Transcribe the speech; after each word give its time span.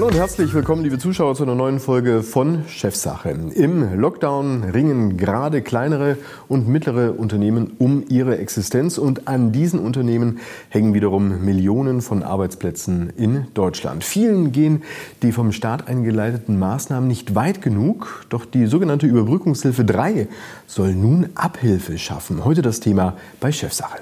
Hallo 0.00 0.08
und 0.08 0.16
herzlich 0.16 0.54
willkommen, 0.54 0.82
liebe 0.82 0.96
Zuschauer, 0.96 1.34
zu 1.34 1.42
einer 1.42 1.54
neuen 1.54 1.78
Folge 1.78 2.22
von 2.22 2.66
Chefsache. 2.68 3.28
Im 3.28 4.00
Lockdown 4.00 4.64
ringen 4.64 5.18
gerade 5.18 5.60
kleinere 5.60 6.16
und 6.48 6.66
mittlere 6.66 7.18
Unternehmen 7.18 7.72
um 7.76 8.04
ihre 8.08 8.38
Existenz 8.38 8.96
und 8.96 9.28
an 9.28 9.52
diesen 9.52 9.78
Unternehmen 9.78 10.38
hängen 10.70 10.94
wiederum 10.94 11.44
Millionen 11.44 12.00
von 12.00 12.22
Arbeitsplätzen 12.22 13.12
in 13.18 13.48
Deutschland. 13.52 14.02
Vielen 14.02 14.52
gehen 14.52 14.84
die 15.20 15.32
vom 15.32 15.52
Staat 15.52 15.86
eingeleiteten 15.86 16.58
Maßnahmen 16.58 17.06
nicht 17.06 17.34
weit 17.34 17.60
genug, 17.60 18.24
doch 18.30 18.46
die 18.46 18.64
sogenannte 18.64 19.06
Überbrückungshilfe 19.06 19.84
3 19.84 20.28
soll 20.66 20.94
nun 20.94 21.28
Abhilfe 21.34 21.98
schaffen. 21.98 22.46
Heute 22.46 22.62
das 22.62 22.80
Thema 22.80 23.18
bei 23.38 23.52
Chefsache. 23.52 23.98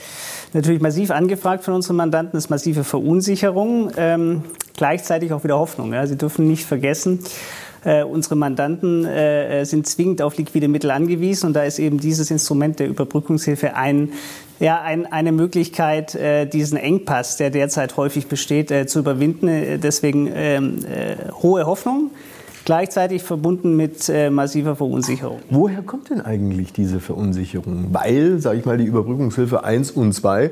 natürlich 0.55 0.81
massiv 0.81 1.11
angefragt 1.11 1.65
von 1.65 1.75
unseren 1.75 1.97
Mandanten, 1.97 2.37
ist 2.39 2.49
massive 2.49 2.85
Verunsicherung, 2.85 3.91
ähm, 3.97 4.43
gleichzeitig 4.77 5.33
auch 5.33 5.45
wieder 5.45 5.59
Hoffnung. 5.59 5.93
Ja. 5.93 6.07
Sie 6.07 6.17
dürfen 6.17 6.47
nicht 6.47 6.65
vergessen, 6.65 7.21
äh, 7.85 8.03
unsere 8.03 8.37
Mandanten 8.37 9.05
äh, 9.05 9.61
äh, 9.61 9.65
sind 9.65 9.87
zwingend 9.87 10.23
auf 10.23 10.37
liquide 10.39 10.69
Mittel 10.69 10.91
angewiesen 10.91 11.49
und 11.49 11.53
da 11.53 11.65
ist 11.65 11.79
eben 11.79 11.99
dieses 11.99 12.31
Instrument 12.31 12.79
der 12.79 12.89
Überbrückungshilfe 12.89 13.77
ein, 13.77 14.13
ja, 14.59 14.81
ein, 14.81 15.05
eine 15.07 15.33
Möglichkeit, 15.33 16.15
äh, 16.15 16.47
diesen 16.47 16.79
Engpass, 16.79 17.37
der 17.37 17.51
derzeit 17.51 17.97
häufig 17.97 18.27
besteht, 18.27 18.71
äh, 18.71 18.87
zu 18.87 19.01
überwinden. 19.01 19.49
Äh, 19.49 19.79
deswegen 19.79 20.31
ähm, 20.33 20.79
hohe 21.43 21.67
Hoffnung 21.67 22.11
gleichzeitig 22.65 23.23
verbunden 23.23 23.77
mit 23.77 24.09
äh, 24.09 24.31
massiver 24.31 24.77
Verunsicherung. 24.77 25.41
Woher 25.51 25.83
kommt 25.83 26.11
denn 26.11 26.21
eigentlich 26.21 26.73
diese 26.73 27.01
Verunsicherung? 27.01 27.89
Weil, 27.93 28.39
sage 28.39 28.59
ich 28.59 28.65
mal, 28.65 28.79
die 28.79 28.85
Überbrückungshilfe 28.85 29.65
1 29.65 29.91
und 29.93 30.13
2 30.13 30.51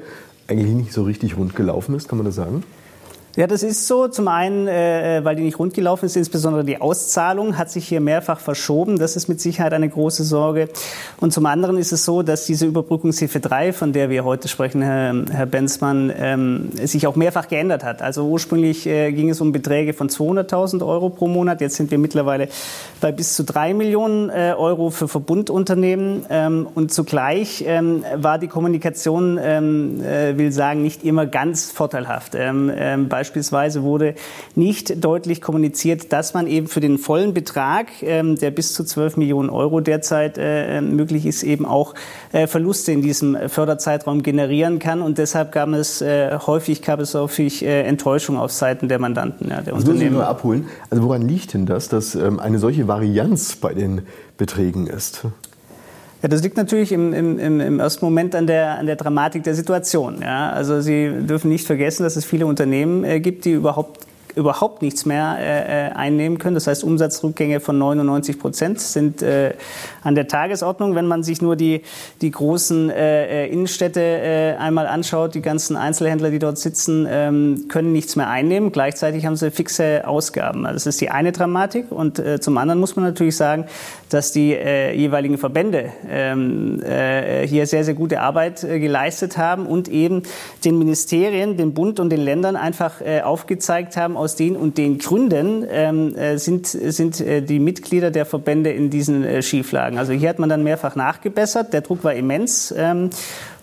eigentlich 0.49 0.75
nicht 0.75 0.93
so 0.93 1.05
richtig 1.05 1.37
rund 1.37 1.55
gelaufen 1.57 1.95
ist, 1.95 2.09
kann 2.09 2.19
man 2.19 2.27
das 2.27 2.35
sagen? 2.35 2.63
Ja, 3.35 3.47
das 3.47 3.63
ist 3.63 3.87
so. 3.87 4.09
Zum 4.09 4.29
einen, 4.29 4.69
äh, 4.69 5.21
weil 5.23 5.37
die 5.37 5.43
nicht 5.43 5.59
rundgelaufen 5.59 6.05
ist, 6.05 6.17
insbesondere 6.17 6.65
die 6.65 6.83
Auszahlung 6.83 7.57
hat 7.57 7.71
sich 7.71 7.89
hier 7.89 8.03
mehrfach 8.03 8.39
verschoben. 8.39 8.99
Das 8.99 9.17
ist 9.17 9.27
mit 9.27 9.41
Sicherheit 9.41 9.73
eine 9.73 9.89
große 9.89 10.23
Sorge. 10.23 10.69
Und 11.19 11.33
zum 11.33 11.47
anderen 11.47 11.79
ist 11.79 11.93
es 11.93 12.05
so, 12.05 12.23
dass 12.23 12.45
diese 12.45 12.67
Überbrückungshilfe 12.67 13.41
3, 13.41 13.73
von 13.73 13.95
der 13.95 14.11
wir 14.11 14.25
heute 14.25 14.49
sprechen, 14.49 14.83
Herr, 14.83 15.15
Herr 15.31 15.47
Benzmann, 15.47 16.13
ähm, 16.15 16.73
sich 16.75 17.07
auch 17.07 17.17
mehrfach 17.17 17.49
geändert 17.49 17.85
hat. 17.85 18.03
Also 18.03 18.27
ursprünglich 18.27 18.87
äh, 18.87 19.13
ging 19.13 19.31
es 19.31 19.41
um 19.41 19.51
Beträge 19.51 19.95
von 19.95 20.11
200.000 20.11 20.87
Euro 20.87 21.09
pro 21.09 21.27
Monat. 21.27 21.63
Jetzt 21.63 21.77
sind 21.77 21.91
wir 21.91 21.97
mittlerweile 21.97 22.49
bei 23.01 23.13
bis 23.13 23.35
zu 23.35 23.45
drei 23.45 23.73
Millionen 23.73 24.29
äh, 24.29 24.53
Euro 24.59 24.91
für 24.91 25.09
Verbundunternehmen. 25.09 26.27
Ähm, 26.29 26.69
und 26.75 26.93
zugleich 26.93 27.65
ähm, 27.67 28.05
war 28.15 28.39
die 28.39 28.49
Kommunikation, 28.49 29.41
ähm, 29.43 30.05
äh, 30.05 30.37
will 30.37 30.53
sagen, 30.53 30.83
nicht 30.83 31.03
immer 31.03 31.25
ganz 31.25 31.71
vorteilhaft. 31.73 32.35
Ähm, 32.35 32.71
ähm, 32.77 33.09
Beispielsweise 33.23 33.85
wurde 33.85 34.17
nicht 34.57 35.05
deutlich 35.05 35.41
kommuniziert, 35.41 36.13
dass 36.13 36.35
man 36.35 36.49
eben 36.49 36.67
für 36.67 36.81
den 36.81 36.99
vollen 36.99 37.33
Betrag, 37.33 37.87
ähm, 38.03 38.35
der 38.37 38.51
bis 38.51 38.75
zu 38.75 38.83
12 38.83 39.17
Millionen 39.17 39.49
Euro 39.49 39.79
derzeit 39.79 40.39
äh, 40.39 40.81
möglich 40.81 41.25
ist, 41.25 41.45
eben 41.45 41.65
auch 41.65 41.95
äh, 42.33 42.49
Verluste 42.49 42.91
in 42.91 43.01
diesem 43.01 43.49
Förderzeitraum 43.49 44.25
generieren 44.25 44.81
kann. 44.81 45.03
Und 45.03 45.19
deshalb 45.19 45.53
gab 45.53 45.69
es 45.69 46.03
äh, 46.03 46.37
häufig, 46.37 46.83
gab 46.83 46.99
es 46.99 47.15
häufig 47.15 47.65
Enttäuschung 47.65 48.39
auf 48.39 48.51
Seiten 48.51 48.89
der 48.89 48.99
Mandanten, 48.99 49.51
ja, 49.51 49.61
der 49.61 49.75
das 49.75 49.85
Unternehmen. 49.85 50.15
Nur 50.15 50.27
abholen. 50.27 50.67
Also 50.91 51.05
woran 51.05 51.23
liegt 51.23 51.55
denn 51.55 51.65
das, 51.65 51.89
dass 51.89 52.17
ähm, 52.17 52.41
eine 52.41 52.59
solche 52.59 52.89
Varianz 52.89 53.55
bei 53.55 53.73
den 53.73 54.03
Beträgen 54.37 54.89
ist? 54.89 55.27
Ja, 56.23 56.29
das 56.29 56.43
liegt 56.43 56.57
natürlich 56.57 56.93
im, 56.93 57.13
im, 57.13 57.61
im 57.61 57.81
ersten 57.81 58.05
Moment 58.05 58.37
an 58.37 58.47
der, 58.47 58.79
an 58.79 58.87
der 58.87 58.97
Dramatik 58.97 59.43
der 59.43 59.55
Situation. 59.55 60.23
Ja. 60.23 60.51
Also 60.51 60.81
Sie 60.81 61.11
dürfen 61.27 61.49
nicht 61.49 61.67
vergessen, 61.67 62.05
dass 62.05 62.15
es 62.15 62.25
viele 62.25 62.47
Unternehmen 62.47 63.05
äh, 63.05 63.21
gibt, 63.21 63.45
die 63.45 63.53
überhaupt 63.53 64.07
überhaupt 64.35 64.83
nichts 64.83 65.05
mehr 65.05 65.37
äh, 65.39 65.89
äh, 65.89 65.93
einnehmen 65.93 66.39
können. 66.39 66.55
Das 66.55 66.67
heißt, 66.67 66.85
Umsatzrückgänge 66.85 67.61
von 67.61 67.79
99 67.79 68.39
Prozent 68.39 68.81
sind 68.81 69.23
äh, 69.23 69.55
an 70.03 70.15
der 70.15 70.29
Tagesordnung. 70.29 70.95
Wenn 70.95 71.07
man 71.07 71.23
sich 71.23 71.43
nur 71.43 71.57
die, 71.57 71.83
die 72.21 72.31
großen 72.31 72.91
äh, 72.91 73.45
äh 73.45 73.53
Innenstädte 73.53 74.01
äh, 74.01 74.55
einmal 74.57 74.87
anschaut, 74.87 75.35
die 75.35 75.43
ganzen 75.43 75.77
Einzelhändler, 75.77 76.31
die 76.31 76.39
dort 76.39 76.59
sitzen, 76.59 77.07
ähm, 77.09 77.67
können 77.69 77.93
nichts 77.93 78.17
mehr 78.17 78.29
einnehmen. 78.29 78.73
Gleichzeitig 78.73 79.27
haben 79.27 79.37
sie 79.37 79.51
fixe 79.51 80.07
Ausgaben. 80.07 80.67
Also 80.67 80.77
das 80.77 80.87
ist 80.87 81.01
die 81.01 81.11
eine 81.11 81.33
Dramatik. 81.33 81.91
Und 81.91 82.19
äh, 82.19 82.41
zum 82.41 82.57
anderen 82.59 82.81
muss 82.81 82.97
man 82.97 83.05
natürlich 83.05 83.37
sagen, 83.37 83.67
dass 84.13 84.33
die 84.33 84.53
äh, 84.53 84.95
jeweiligen 84.95 85.39
Verbände 85.39 85.93
ähm, 86.09 86.83
äh, 86.83 87.47
hier 87.47 87.67
sehr, 87.67 87.85
sehr 87.85 87.95
gute 87.95 88.21
Arbeit 88.21 88.63
äh, 88.65 88.79
geleistet 88.79 89.39
haben 89.39 89.67
und 89.67 89.89
eben 89.89 90.23
den 90.65 90.79
Ministerien, 90.79 91.57
dem 91.57 91.75
Bund 91.75 92.01
und 92.01 92.11
den 92.11 92.21
Ländern 92.21 92.57
einfach 92.57 93.01
äh, 93.01 93.23
aufgezeigt 93.23 93.97
haben, 93.97 94.17
aus 94.17 94.37
den 94.37 94.57
und 94.57 94.79
den 94.79 94.99
Gründen 94.99 95.67
ähm, 95.71 96.17
äh, 96.17 96.39
sind, 96.39 96.67
sind 96.67 97.21
äh, 97.21 97.43
die 97.43 97.59
Mitglieder 97.59 98.11
der 98.11 98.27
Verbände 98.27 98.71
in 98.71 98.91
diesen 98.91 99.25
äh, 99.25 99.43
Schieflagen. 99.43 99.99
Also 99.99 100.13
hier 100.13 100.29
hat 100.29 100.39
man 100.39 100.49
dann 100.49 100.63
mehrfach 100.63 100.97
nachgebessert. 100.97 101.73
Der 101.73 101.81
Druck 101.81 102.05
war 102.05 102.15
immens. 102.15 102.75
Ähm, 102.77 103.11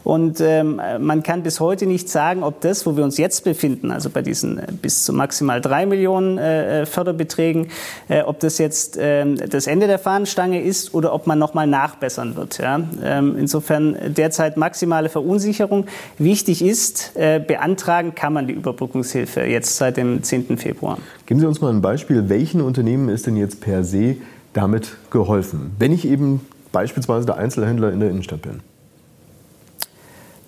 und 0.03 0.39
ähm, 0.41 0.81
man 0.99 1.23
kann 1.23 1.43
bis 1.43 1.59
heute 1.59 1.85
nicht 1.85 2.09
sagen, 2.09 2.43
ob 2.43 2.61
das, 2.61 2.85
wo 2.85 2.95
wir 2.95 3.03
uns 3.03 3.17
jetzt 3.17 3.43
befinden, 3.43 3.91
also 3.91 4.09
bei 4.09 4.21
diesen 4.21 4.57
äh, 4.57 4.67
bis 4.71 5.03
zu 5.03 5.13
maximal 5.13 5.61
drei 5.61 5.85
Millionen 5.85 6.37
äh, 6.37 6.81
äh, 6.81 6.85
Förderbeträgen, 6.85 7.67
äh, 8.07 8.21
ob 8.21 8.39
das 8.39 8.57
jetzt 8.57 8.97
äh, 8.97 9.25
das 9.35 9.67
Ende 9.67 9.87
der 9.87 9.99
Fahnenstange 9.99 10.61
ist 10.61 10.93
oder 10.93 11.13
ob 11.13 11.27
man 11.27 11.37
nochmal 11.37 11.67
nachbessern 11.67 12.35
wird. 12.35 12.59
Ja? 12.59 12.81
Ähm, 13.03 13.35
insofern 13.37 13.97
derzeit 14.07 14.57
maximale 14.57 15.09
Verunsicherung. 15.09 15.85
Wichtig 16.17 16.63
ist, 16.63 17.15
äh, 17.15 17.39
beantragen 17.45 18.15
kann 18.15 18.33
man 18.33 18.47
die 18.47 18.53
Überbrückungshilfe 18.53 19.41
jetzt 19.41 19.77
seit 19.77 19.97
dem 19.97 20.23
10. 20.23 20.57
Februar. 20.57 20.97
Geben 21.25 21.39
Sie 21.39 21.45
uns 21.45 21.61
mal 21.61 21.73
ein 21.73 21.81
Beispiel. 21.81 22.29
Welchen 22.29 22.61
Unternehmen 22.61 23.09
ist 23.09 23.27
denn 23.27 23.35
jetzt 23.35 23.61
per 23.61 23.83
se 23.83 24.15
damit 24.53 24.95
geholfen? 25.11 25.71
Wenn 25.77 25.91
ich 25.91 26.07
eben 26.07 26.41
beispielsweise 26.71 27.25
der 27.25 27.37
Einzelhändler 27.37 27.91
in 27.91 27.99
der 27.99 28.09
Innenstadt 28.09 28.41
bin. 28.41 28.61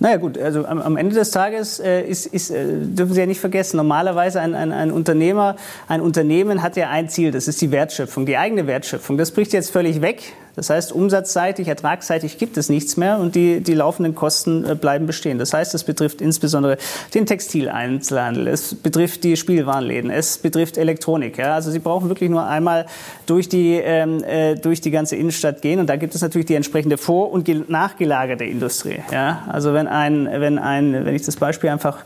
Naja 0.02 0.18
gut, 0.18 0.36
also 0.40 0.66
am, 0.66 0.82
am 0.82 0.98
Ende 0.98 1.14
des 1.14 1.30
Tages 1.30 1.80
äh, 1.80 2.02
ist, 2.02 2.26
ist, 2.26 2.50
äh, 2.50 2.66
dürfen 2.66 3.14
Sie 3.14 3.20
ja 3.20 3.28
nicht 3.28 3.40
vergessen, 3.40 3.78
normalerweise 3.78 4.42
ein, 4.42 4.56
ein, 4.56 4.72
ein 4.72 4.92
Unternehmer, 4.92 5.58
ein 5.88 6.02
Unternehmen 6.02 6.64
hat 6.64 6.76
ja 6.76 6.90
ein 6.90 7.08
Ziel, 7.08 7.30
das 7.30 7.48
ist 7.48 7.62
die 7.62 7.70
Wertschöpfung, 7.70 8.26
die 8.26 8.36
eigene 8.36 8.66
Wertschöpfung. 8.66 9.20
Das 9.20 9.30
bricht 9.30 9.54
jetzt 9.54 9.70
völlig 9.70 10.02
weg. 10.02 10.34
Das 10.56 10.70
heißt, 10.70 10.92
umsatzseitig, 10.92 11.68
ertragsseitig 11.68 12.38
gibt 12.38 12.58
es 12.58 12.70
nichts 12.70 12.98
mehr 12.98 13.20
und 13.20 13.36
die, 13.36 13.62
die 13.62 13.74
laufenden 13.74 14.16
Kosten 14.16 14.66
äh, 14.66 14.76
bleiben 14.76 15.08
bestehen. 15.08 15.38
Das 15.38 15.54
heißt, 15.54 15.74
es 15.74 15.84
betrifft 15.84 16.22
insbesondere 16.22 16.78
den 17.14 17.26
Textileinzelhandel, 17.26 18.48
es 18.48 18.76
betrifft 18.76 19.24
die 19.24 19.38
Spielwarenläden, 19.38 20.12
es 20.12 20.38
betrifft 20.38 20.78
Elektronik. 20.78 21.38
Ja? 21.38 21.56
Also 21.56 21.72
Sie 21.72 21.80
brauchen 21.80 22.10
wirklich 22.10 22.30
nur 22.30 22.46
einmal 22.46 22.86
durch 23.26 23.50
die, 23.50 23.76
ähm, 23.76 24.24
äh, 24.24 24.56
durch 24.56 24.82
die 24.82 24.92
ganze 24.92 25.16
Innenstadt 25.16 25.62
gehen 25.62 25.80
und 25.80 25.88
da 25.88 25.96
gibt 25.96 26.16
es 26.16 26.22
natürlich 26.22 26.48
die 26.48 26.56
entsprechende 26.56 26.98
vor- 26.98 27.32
und 27.32 27.70
nachgelagerte 27.70 28.44
Industrie. 28.44 29.00
Ja? 29.12 29.44
Also 29.50 29.74
wenn 29.74 29.88
ein, 29.88 30.28
wenn 30.32 30.60
ein, 30.60 31.06
wenn 31.06 31.16
ich 31.16 31.24
das 31.24 31.36
Beispiel 31.36 31.70
einfach 31.70 32.00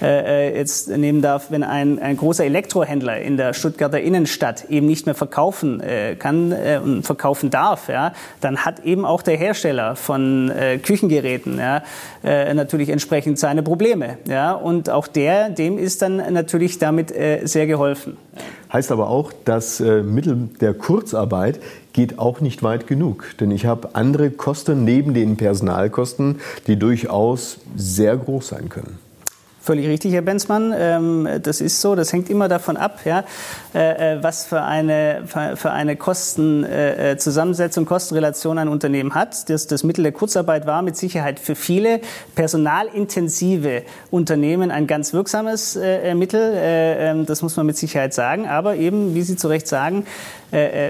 äh, 0.00 0.48
äh, 0.48 0.56
jetzt 0.56 0.88
nehmen 0.88 1.22
darf, 1.22 1.50
wenn 1.50 1.62
ein, 1.62 1.98
ein 1.98 2.16
großer 2.16 2.44
Elektrohändler 2.44 3.20
in 3.20 3.36
der 3.36 3.54
Stuttgarter 3.54 4.00
Innenstadt 4.00 4.66
eben 4.68 4.86
nicht 4.86 5.06
mehr 5.06 5.14
verkaufen 5.14 5.80
äh, 5.80 6.16
kann 6.16 6.52
äh, 6.52 6.80
und 6.82 7.04
verkaufen 7.04 7.50
darf, 7.50 7.88
ja, 7.88 8.12
dann 8.40 8.58
hat 8.58 8.84
eben 8.84 9.04
auch 9.04 9.22
der 9.22 9.36
Hersteller 9.36 9.96
von 9.96 10.50
äh, 10.50 10.78
Küchengeräten 10.78 11.58
ja, 11.58 11.82
äh, 12.24 12.52
natürlich 12.54 12.90
entsprechend 12.90 13.38
seine 13.38 13.62
Probleme. 13.62 14.18
Ja, 14.28 14.52
und 14.52 14.90
auch 14.90 15.06
der, 15.06 15.50
dem 15.50 15.78
ist 15.78 16.02
dann 16.02 16.16
natürlich 16.32 16.78
damit 16.78 17.10
äh, 17.10 17.40
sehr 17.44 17.66
geholfen. 17.66 18.16
Heißt 18.72 18.92
aber 18.92 19.08
auch, 19.08 19.32
das 19.44 19.80
äh, 19.80 20.02
Mittel 20.02 20.50
der 20.60 20.74
Kurzarbeit 20.74 21.60
geht 21.92 22.18
auch 22.18 22.40
nicht 22.40 22.62
weit 22.62 22.86
genug. 22.86 23.24
Denn 23.40 23.50
ich 23.50 23.64
habe 23.64 23.90
andere 23.94 24.30
Kosten 24.30 24.84
neben 24.84 25.14
den 25.14 25.36
Personalkosten, 25.36 26.40
die 26.66 26.78
durchaus 26.78 27.58
sehr 27.74 28.16
groß 28.16 28.48
sein 28.48 28.68
können. 28.68 29.05
Völlig 29.66 29.88
richtig, 29.88 30.12
Herr 30.12 30.22
Benzmann. 30.22 30.72
Ähm, 30.78 31.28
das 31.42 31.60
ist 31.60 31.80
so. 31.80 31.96
Das 31.96 32.12
hängt 32.12 32.30
immer 32.30 32.46
davon 32.46 32.76
ab, 32.76 33.00
ja, 33.04 33.24
äh, 33.74 34.14
äh, 34.14 34.22
was 34.22 34.46
für 34.46 34.62
eine, 34.62 35.24
für 35.26 35.72
eine 35.72 35.96
Kostenzusammensetzung, 35.96 37.82
äh, 37.82 37.86
Kostenrelation 37.88 38.58
ein 38.58 38.68
Unternehmen 38.68 39.16
hat. 39.16 39.50
Das, 39.50 39.66
das 39.66 39.82
Mittel 39.82 40.04
der 40.04 40.12
Kurzarbeit 40.12 40.68
war 40.68 40.82
mit 40.82 40.96
Sicherheit 40.96 41.40
für 41.40 41.56
viele 41.56 42.00
personalintensive 42.36 43.82
Unternehmen 44.12 44.70
ein 44.70 44.86
ganz 44.86 45.12
wirksames 45.12 45.76
Mittel. 46.14 46.52
Ähm, 46.56 47.26
das 47.26 47.42
muss 47.42 47.56
man 47.56 47.66
mit 47.66 47.76
Sicherheit 47.76 48.14
sagen. 48.14 48.46
Aber 48.46 48.76
eben, 48.76 49.16
wie 49.16 49.22
Sie 49.22 49.34
zu 49.34 49.48
Recht 49.48 49.66
sagen, 49.66 50.06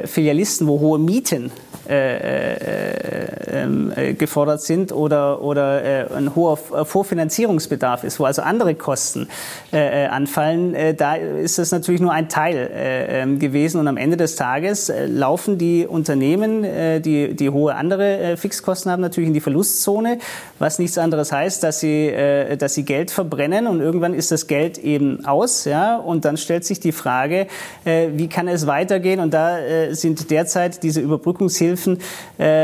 Filialisten, 0.04 0.66
wo 0.66 0.80
hohe 0.80 0.98
Mieten 0.98 1.50
ähm, 1.88 3.90
gefordert 4.18 4.60
sind 4.60 4.92
oder, 4.92 5.40
oder 5.40 6.10
ein 6.14 6.34
hoher 6.34 6.58
Vorfinanzierungsbedarf 6.58 8.04
ist, 8.04 8.20
wo 8.20 8.26
also 8.26 8.42
andere 8.42 8.65
andere 8.66 8.74
Kosten 8.74 9.28
äh, 9.72 10.04
äh, 10.04 10.06
anfallen, 10.08 10.74
äh, 10.74 10.94
da 10.94 11.14
ist 11.14 11.58
das 11.58 11.70
natürlich 11.70 12.00
nur 12.00 12.12
ein 12.12 12.28
Teil 12.28 12.56
äh, 12.56 13.22
ähm, 13.22 13.38
gewesen. 13.38 13.80
Und 13.80 13.88
am 13.88 13.96
Ende 13.96 14.16
des 14.16 14.36
Tages 14.36 14.88
äh, 14.88 15.06
laufen 15.06 15.58
die 15.58 15.86
Unternehmen, 15.86 16.64
äh, 16.64 17.00
die, 17.00 17.34
die 17.34 17.50
hohe 17.50 17.74
andere 17.74 18.36
Fixkosten 18.36 18.90
haben, 18.90 19.00
natürlich 19.00 19.28
in 19.28 19.34
die 19.34 19.40
Verlustzone, 19.40 20.18
was 20.58 20.78
nichts 20.78 20.98
anderes 20.98 21.32
heißt, 21.32 21.62
dass 21.62 21.80
sie, 21.80 22.12
dass 22.58 22.74
sie 22.74 22.84
Geld 22.84 23.10
verbrennen 23.10 23.66
und 23.66 23.80
irgendwann 23.80 24.14
ist 24.14 24.32
das 24.32 24.46
Geld 24.46 24.78
eben 24.78 25.24
aus. 25.24 25.64
Ja? 25.64 25.96
Und 25.96 26.24
dann 26.24 26.36
stellt 26.36 26.64
sich 26.64 26.80
die 26.80 26.92
Frage, 26.92 27.46
wie 27.84 28.28
kann 28.28 28.48
es 28.48 28.66
weitergehen? 28.66 29.20
Und 29.20 29.34
da 29.34 29.58
sind 29.90 30.30
derzeit 30.30 30.82
diese 30.82 31.00
Überbrückungshilfen 31.00 31.98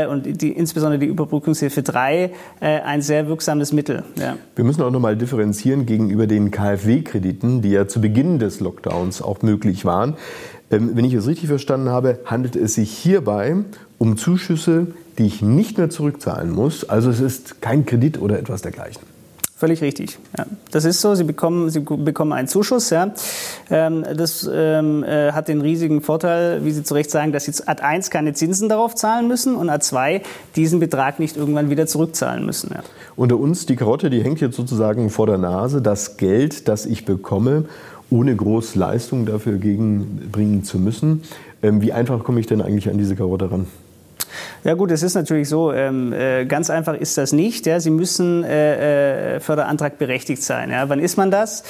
und 0.09 0.41
die, 0.41 0.51
insbesondere 0.51 0.99
die 0.99 1.07
Überbrückungshilfe 1.07 1.83
3 1.83 2.31
ein 2.59 3.01
sehr 3.01 3.27
wirksames 3.27 3.73
Mittel. 3.73 4.03
Ja. 4.15 4.37
Wir 4.55 4.63
müssen 4.63 4.81
auch 4.81 4.91
noch 4.91 4.99
mal 4.99 5.15
differenzieren 5.15 5.85
gegenüber 5.93 6.25
den 6.25 6.49
KfW-Krediten, 6.49 7.61
die 7.61 7.69
ja 7.69 7.87
zu 7.87 8.01
Beginn 8.01 8.39
des 8.39 8.59
Lockdowns 8.59 9.21
auch 9.21 9.43
möglich 9.43 9.85
waren. 9.85 10.15
Ähm, 10.71 10.91
wenn 10.95 11.05
ich 11.05 11.13
es 11.13 11.27
richtig 11.27 11.49
verstanden 11.49 11.89
habe, 11.89 12.19
handelt 12.25 12.55
es 12.55 12.73
sich 12.73 12.91
hierbei 12.91 13.57
um 13.99 14.17
Zuschüsse, 14.17 14.87
die 15.19 15.27
ich 15.27 15.43
nicht 15.43 15.77
mehr 15.77 15.91
zurückzahlen 15.91 16.51
muss. 16.51 16.89
Also 16.89 17.11
es 17.11 17.19
ist 17.19 17.61
kein 17.61 17.85
Kredit 17.85 18.19
oder 18.19 18.39
etwas 18.39 18.63
dergleichen. 18.63 19.12
Völlig 19.63 19.81
richtig. 19.81 20.19
Ja. 20.37 20.45
Das 20.71 20.83
ist 20.83 20.99
so. 20.99 21.15
Sie 21.15 21.23
bekommen, 21.23 21.69
Sie 21.69 21.79
bekommen 21.79 22.33
einen 22.33 22.49
Zuschuss. 22.49 22.89
Ja. 22.89 23.13
Ähm, 23.69 24.03
das 24.13 24.45
ähm, 24.53 25.05
äh, 25.05 25.31
hat 25.31 25.47
den 25.47 25.61
riesigen 25.61 26.01
Vorteil, 26.01 26.65
wie 26.65 26.71
Sie 26.71 26.83
zu 26.83 26.93
Recht 26.93 27.09
sagen, 27.09 27.31
dass 27.31 27.45
Sie 27.45 27.53
Ad 27.65 27.81
1 27.81 28.09
keine 28.09 28.33
Zinsen 28.33 28.67
darauf 28.67 28.93
zahlen 28.93 29.29
müssen 29.29 29.55
und 29.55 29.69
Ad 29.69 29.81
2 29.81 30.21
diesen 30.57 30.81
Betrag 30.81 31.17
nicht 31.17 31.37
irgendwann 31.37 31.69
wieder 31.69 31.87
zurückzahlen 31.87 32.45
müssen. 32.45 32.71
Ja. 32.73 32.81
Unter 33.15 33.39
uns, 33.39 33.65
die 33.65 33.77
Karotte, 33.77 34.09
die 34.09 34.21
hängt 34.21 34.41
jetzt 34.41 34.57
sozusagen 34.57 35.09
vor 35.09 35.27
der 35.27 35.37
Nase. 35.37 35.81
Das 35.81 36.17
Geld, 36.17 36.67
das 36.67 36.85
ich 36.85 37.05
bekomme, 37.05 37.63
ohne 38.09 38.35
groß 38.35 38.75
Leistung 38.75 39.25
dafür 39.25 39.59
gegenbringen 39.59 40.65
zu 40.65 40.77
müssen. 40.77 41.23
Ähm, 41.61 41.81
wie 41.81 41.93
einfach 41.93 42.25
komme 42.25 42.41
ich 42.41 42.47
denn 42.47 42.61
eigentlich 42.61 42.89
an 42.89 42.97
diese 42.97 43.15
Karotte 43.15 43.49
ran? 43.49 43.67
Ja 44.63 44.73
gut, 44.73 44.91
es 44.91 45.03
ist 45.03 45.15
natürlich 45.15 45.49
so, 45.49 45.71
ähm, 45.73 46.13
äh, 46.13 46.45
ganz 46.45 46.69
einfach 46.69 46.95
ist 46.95 47.17
das 47.17 47.33
nicht. 47.33 47.65
Ja. 47.65 47.79
Sie 47.79 47.89
müssen 47.89 48.43
äh, 48.43 49.35
äh, 49.35 49.39
Förderantrag 49.39 49.97
berechtigt 49.97 50.43
sein. 50.43 50.71
Ja. 50.71 50.89
Wann 50.89 50.99
ist 50.99 51.17
man 51.17 51.31
das? 51.31 51.63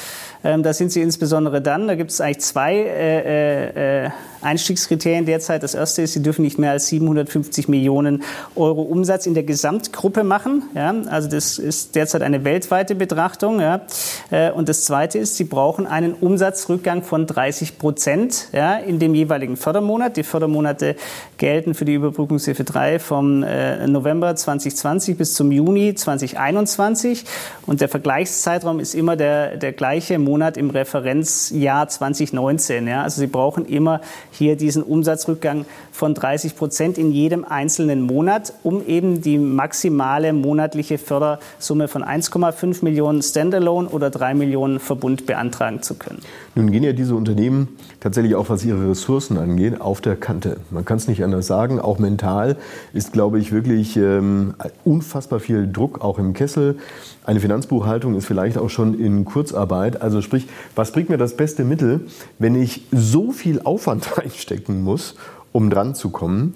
Ähm, 0.44 0.64
da 0.64 0.74
sind 0.74 0.92
Sie 0.92 1.02
insbesondere 1.02 1.62
dann, 1.62 1.88
da 1.88 1.96
gibt 1.96 2.12
es 2.12 2.22
eigentlich 2.22 2.42
zwei 2.42 2.74
äh, 2.76 4.06
äh, 4.06 4.10
Einstiegskriterien 4.44 5.26
derzeit. 5.26 5.64
Das 5.64 5.74
erste 5.74 6.02
ist, 6.02 6.14
Sie 6.14 6.22
dürfen 6.22 6.44
nicht 6.44 6.60
mehr 6.60 6.72
als 6.72 6.88
750 6.88 7.68
Millionen 7.68 8.24
Euro 8.56 8.82
Umsatz 8.82 9.26
in 9.26 9.34
der 9.34 9.44
Gesamtgruppe 9.44 10.24
machen. 10.24 10.64
Ja. 10.76 10.94
Also 11.10 11.30
das 11.30 11.58
ist 11.58 11.96
derzeit 11.96 12.22
eine 12.22 12.44
weltweite 12.44 12.96
Betrachtung. 12.96 13.60
Ja. 13.60 13.82
Äh, 14.30 14.52
und 14.52 14.70
das 14.70 14.86
zweite 14.86 15.20
ist, 15.20 15.38
Sie 15.38 15.46
brauchen 15.46 15.88
einen 15.88 16.14
Umsatzrückgang 16.14 17.04
von 17.04 17.28
30 17.28 17.78
Prozent 17.78 18.48
ja, 18.52 18.76
in 18.78 19.00
dem 19.00 19.16
jeweiligen 19.16 19.58
Fördermonat. 19.58 20.18
Die 20.18 20.24
Fördermonate 20.24 20.96
gelten 21.38 21.74
für 21.74 21.86
die 21.86 21.94
Überbrückungshilfe 21.94 22.64
3 22.64 23.00
vom 23.00 23.44
äh, 23.44 23.88
November 23.88 24.36
2020 24.36 25.18
bis 25.18 25.34
zum 25.34 25.52
Juni 25.52 25.96
2021. 25.96 27.26
Und 27.66 27.82
der 27.82 27.90
Vergleichszeitraum 27.90 28.80
ist 28.80 28.94
immer 28.96 29.16
der, 29.16 29.58
der 29.58 29.72
gleiche 29.72 30.20
Monat 30.20 30.58
im 30.58 30.70
Referenzjahr 30.70 31.88
2019. 31.88 32.88
Ja. 32.88 33.04
Also 33.04 33.22
Sie 33.22 33.28
brauchen 33.28 33.66
immer 33.66 34.02
hier 34.34 34.56
diesen 34.56 34.84
Umsatzrückgang 34.84 35.66
von 35.94 36.16
30 36.16 36.56
Prozent 36.56 36.98
in 36.98 37.12
jedem 37.12 37.46
einzelnen 37.46 38.02
Monat, 38.02 38.52
um 38.64 38.86
eben 38.86 39.22
die 39.22 39.38
maximale 39.38 40.34
monatliche 40.34 40.98
Fördersumme 40.98 41.88
von 41.88 42.04
1,5 42.04 42.84
Millionen 42.84 43.22
Standalone 43.22 43.88
oder 43.88 44.10
3 44.10 44.34
Millionen 44.34 44.80
Verbund 44.80 45.28
beantragen 45.28 45.84
zu 45.84 45.94
können. 45.94 46.20
Nun 46.56 46.72
gehen 46.72 46.84
ja 46.84 46.94
diese 46.94 47.14
Unternehmen 47.16 47.70
tatsächlich 48.00 48.34
auch, 48.34 48.50
was 48.50 48.66
ihre 48.66 48.90
Ressourcen 48.90 49.38
angeht, 49.38 49.82
auf 49.82 50.02
der 50.02 50.16
Kante. 50.16 50.58
Man 50.72 50.84
kann 50.84 50.98
es 50.98 51.08
nicht 51.08 51.24
anders 51.24 51.46
sagen. 51.46 51.80
Auch 51.80 52.00
mental 52.00 52.58
ist, 52.92 53.14
glaube 53.14 53.38
ich, 53.38 53.52
wirklich 53.52 53.96
ähm, 53.96 54.56
unfassbar 54.84 55.40
viel 55.40 55.72
Druck 55.72 56.02
auch 56.02 56.18
im 56.18 56.34
Kessel. 56.34 56.78
Eine 57.24 57.40
Finanzbuchhaltung 57.40 58.16
ist 58.16 58.26
vielleicht 58.26 58.58
auch 58.58 58.72
schon 58.72 59.00
in 59.00 59.26
Kurzarbeit. 59.26 60.02
Also 60.02 60.22
sprich, 60.22 60.48
was 60.76 60.92
bringt 60.92 61.10
mir 61.10 61.18
das 61.18 61.38
beste 61.38 61.64
Mittel, 61.64 62.02
wenn 62.40 62.56
ich 62.56 62.88
so 62.92 63.32
viel 63.32 63.62
Aufwand 63.64 64.18
reinstecken 64.18 64.82
muss, 64.82 65.16
um 65.54 65.70
dran 65.70 65.96
zu 65.96 66.10
kommen? 66.10 66.56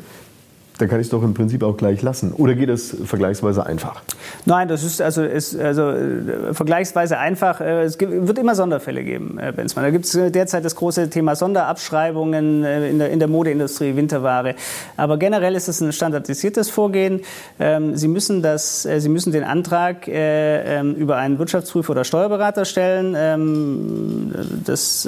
Dann 0.78 0.90
kann 0.90 1.00
ich 1.00 1.08
es 1.08 1.12
doch 1.12 1.24
im 1.24 1.34
Prinzip 1.34 1.64
auch 1.64 1.76
gleich 1.76 2.02
lassen. 2.02 2.32
Oder 2.34 2.56
geht 2.56 2.70
es 2.70 2.96
vergleichsweise 3.04 3.66
einfach? 3.66 4.02
Nein, 4.46 4.68
das 4.68 4.84
ist 4.84 5.02
also, 5.02 5.24
ist 5.24 5.60
also 5.60 5.90
äh, 5.90 6.54
vergleichsweise 6.54 7.18
einfach. 7.18 7.62
Äh, 7.62 7.84
es 7.84 8.00
wird 8.00 8.38
immer 8.38 8.56
Sonderfälle 8.56 9.04
geben, 9.04 9.38
Herr 9.40 9.52
Benzmann. 9.52 9.86
Da 9.86 9.92
gibt 9.92 10.06
es 10.06 10.16
äh, 10.16 10.30
derzeit 10.30 10.66
das 10.66 10.76
große 10.76 11.10
Thema 11.10 11.36
Sonderabschreibungen 11.36 12.64
in 12.64 13.00
der, 13.00 13.10
in 13.10 13.20
der 13.20 13.28
Modeindustrie, 13.28 13.96
Winterware. 13.96 14.56
Aber 14.98 15.18
generell 15.18 15.56
ist 15.56 15.68
es 15.68 15.82
ein 15.82 15.92
standardisiertes 15.92 16.70
Vorgehen. 16.70 17.22
Ähm, 17.60 17.96
Sie 17.96 18.08
müssen, 18.08 18.42
das, 18.42 18.84
Sie 18.84 19.10
müssen 19.10 19.32
den 19.32 19.44
Antrag 19.44 20.08
ähm, 20.08 20.94
über 20.96 21.18
einen 21.18 21.40
Wirtschaftsprüfer 21.40 21.92
oder 21.92 22.04
Steuerberater 22.04 22.66
stellen. 22.66 23.16
Ähm, 23.18 24.34
das 24.66 25.08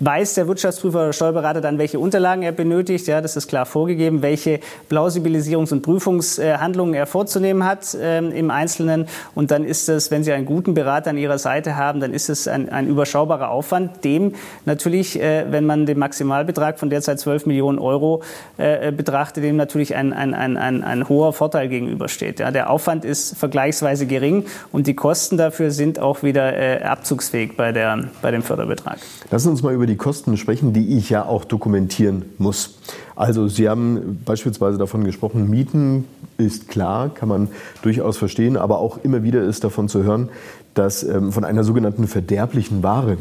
weiß 0.00 0.34
der 0.34 0.48
Wirtschaftsprüfer 0.48 0.98
oder 0.98 1.12
Steuerberater 1.12 1.60
dann, 1.60 1.78
welche 1.78 1.98
Unterlagen 1.98 2.42
er 2.42 2.52
benötigt. 2.52 3.06
Ja, 3.06 3.20
das 3.20 3.36
ist 3.36 3.48
klar 3.48 3.66
vorgegeben, 3.66 4.22
welche 4.22 4.60
Plausibilisierungs- 4.90 5.72
und 5.72 5.82
Prüfungshandlungen 5.82 6.94
er 6.94 7.06
vorzunehmen 7.06 7.64
hat 7.64 7.96
ähm, 8.00 8.32
im 8.32 8.50
Einzelnen. 8.50 9.06
Und 9.34 9.50
dann 9.50 9.64
ist 9.64 9.88
es, 9.88 10.10
wenn 10.10 10.24
Sie 10.24 10.32
einen 10.32 10.46
guten 10.46 10.74
Berater 10.74 11.10
an 11.10 11.18
Ihrer 11.18 11.38
Seite 11.38 11.76
haben, 11.76 12.00
dann 12.00 12.12
ist 12.12 12.28
es 12.28 12.48
ein, 12.48 12.68
ein 12.68 12.86
überschaubarer 12.86 13.50
Aufwand, 13.50 14.04
dem 14.04 14.34
natürlich, 14.64 15.20
äh, 15.20 15.46
wenn 15.50 15.66
man 15.66 15.86
den 15.86 15.98
Maximalbetrag 15.98 16.78
von 16.78 16.90
derzeit 16.90 17.20
12 17.20 17.46
Millionen 17.46 17.78
Euro 17.78 18.22
äh, 18.56 18.92
betrachtet, 18.92 19.44
dem 19.44 19.56
natürlich 19.56 19.94
ein, 19.94 20.12
ein, 20.12 20.34
ein, 20.34 20.56
ein, 20.56 20.82
ein 20.82 21.08
hoher 21.08 21.32
Vorteil 21.32 21.68
gegenübersteht. 21.68 22.38
Der 22.38 22.70
Aufwand 22.70 23.04
ist 23.04 23.36
vergleichsweise 23.36 24.06
gering 24.06 24.46
und 24.72 24.86
die 24.86 24.94
Kosten 24.94 25.36
dafür 25.36 25.70
sind 25.70 25.98
auch 25.98 26.22
wieder 26.22 26.56
äh, 26.56 26.82
abzugsfähig 26.82 27.56
bei, 27.56 27.72
der, 27.72 28.08
bei 28.22 28.30
dem 28.30 28.42
Förderbetrag. 28.42 28.98
Lassen 29.30 29.44
Sie 29.44 29.50
uns 29.50 29.62
mal 29.62 29.74
über 29.74 29.86
die 29.86 29.96
Kosten 29.96 30.36
sprechen, 30.36 30.72
die 30.72 30.96
ich 30.96 31.10
ja 31.10 31.24
auch 31.24 31.44
dokumentieren 31.44 32.24
muss. 32.38 32.78
Also 33.16 33.48
Sie 33.48 33.68
haben 33.68 34.20
beispielsweise 34.24 34.76
davon 34.78 35.02
gesprochen, 35.04 35.48
Mieten 35.48 36.04
ist 36.36 36.68
klar, 36.68 37.08
kann 37.08 37.28
man 37.28 37.48
durchaus 37.82 38.18
verstehen, 38.18 38.56
aber 38.56 38.78
auch 38.78 38.98
immer 39.02 39.22
wieder 39.22 39.42
ist 39.42 39.64
davon 39.64 39.88
zu 39.88 40.04
hören, 40.04 40.28
dass 40.74 41.02
ähm, 41.02 41.32
von 41.32 41.44
einer 41.44 41.64
sogenannten 41.64 42.06
verderblichen 42.06 42.82
Ware 42.82 43.16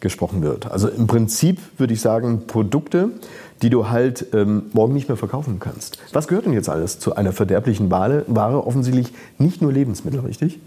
gesprochen 0.00 0.42
wird. 0.42 0.70
Also 0.70 0.88
im 0.88 1.06
Prinzip 1.06 1.58
würde 1.78 1.94
ich 1.94 2.00
sagen, 2.00 2.42
Produkte, 2.46 3.10
die 3.62 3.70
du 3.70 3.88
halt 3.88 4.26
ähm, 4.32 4.64
morgen 4.72 4.92
nicht 4.92 5.08
mehr 5.08 5.16
verkaufen 5.16 5.58
kannst. 5.58 5.98
Was 6.12 6.28
gehört 6.28 6.46
denn 6.46 6.52
jetzt 6.52 6.68
alles 6.68 6.98
zu 6.98 7.16
einer 7.16 7.32
verderblichen 7.32 7.90
Ware? 7.90 8.24
Ware 8.28 8.66
offensichtlich 8.66 9.12
nicht 9.38 9.62
nur 9.62 9.72
Lebensmittel, 9.72 10.20
richtig? 10.20 10.60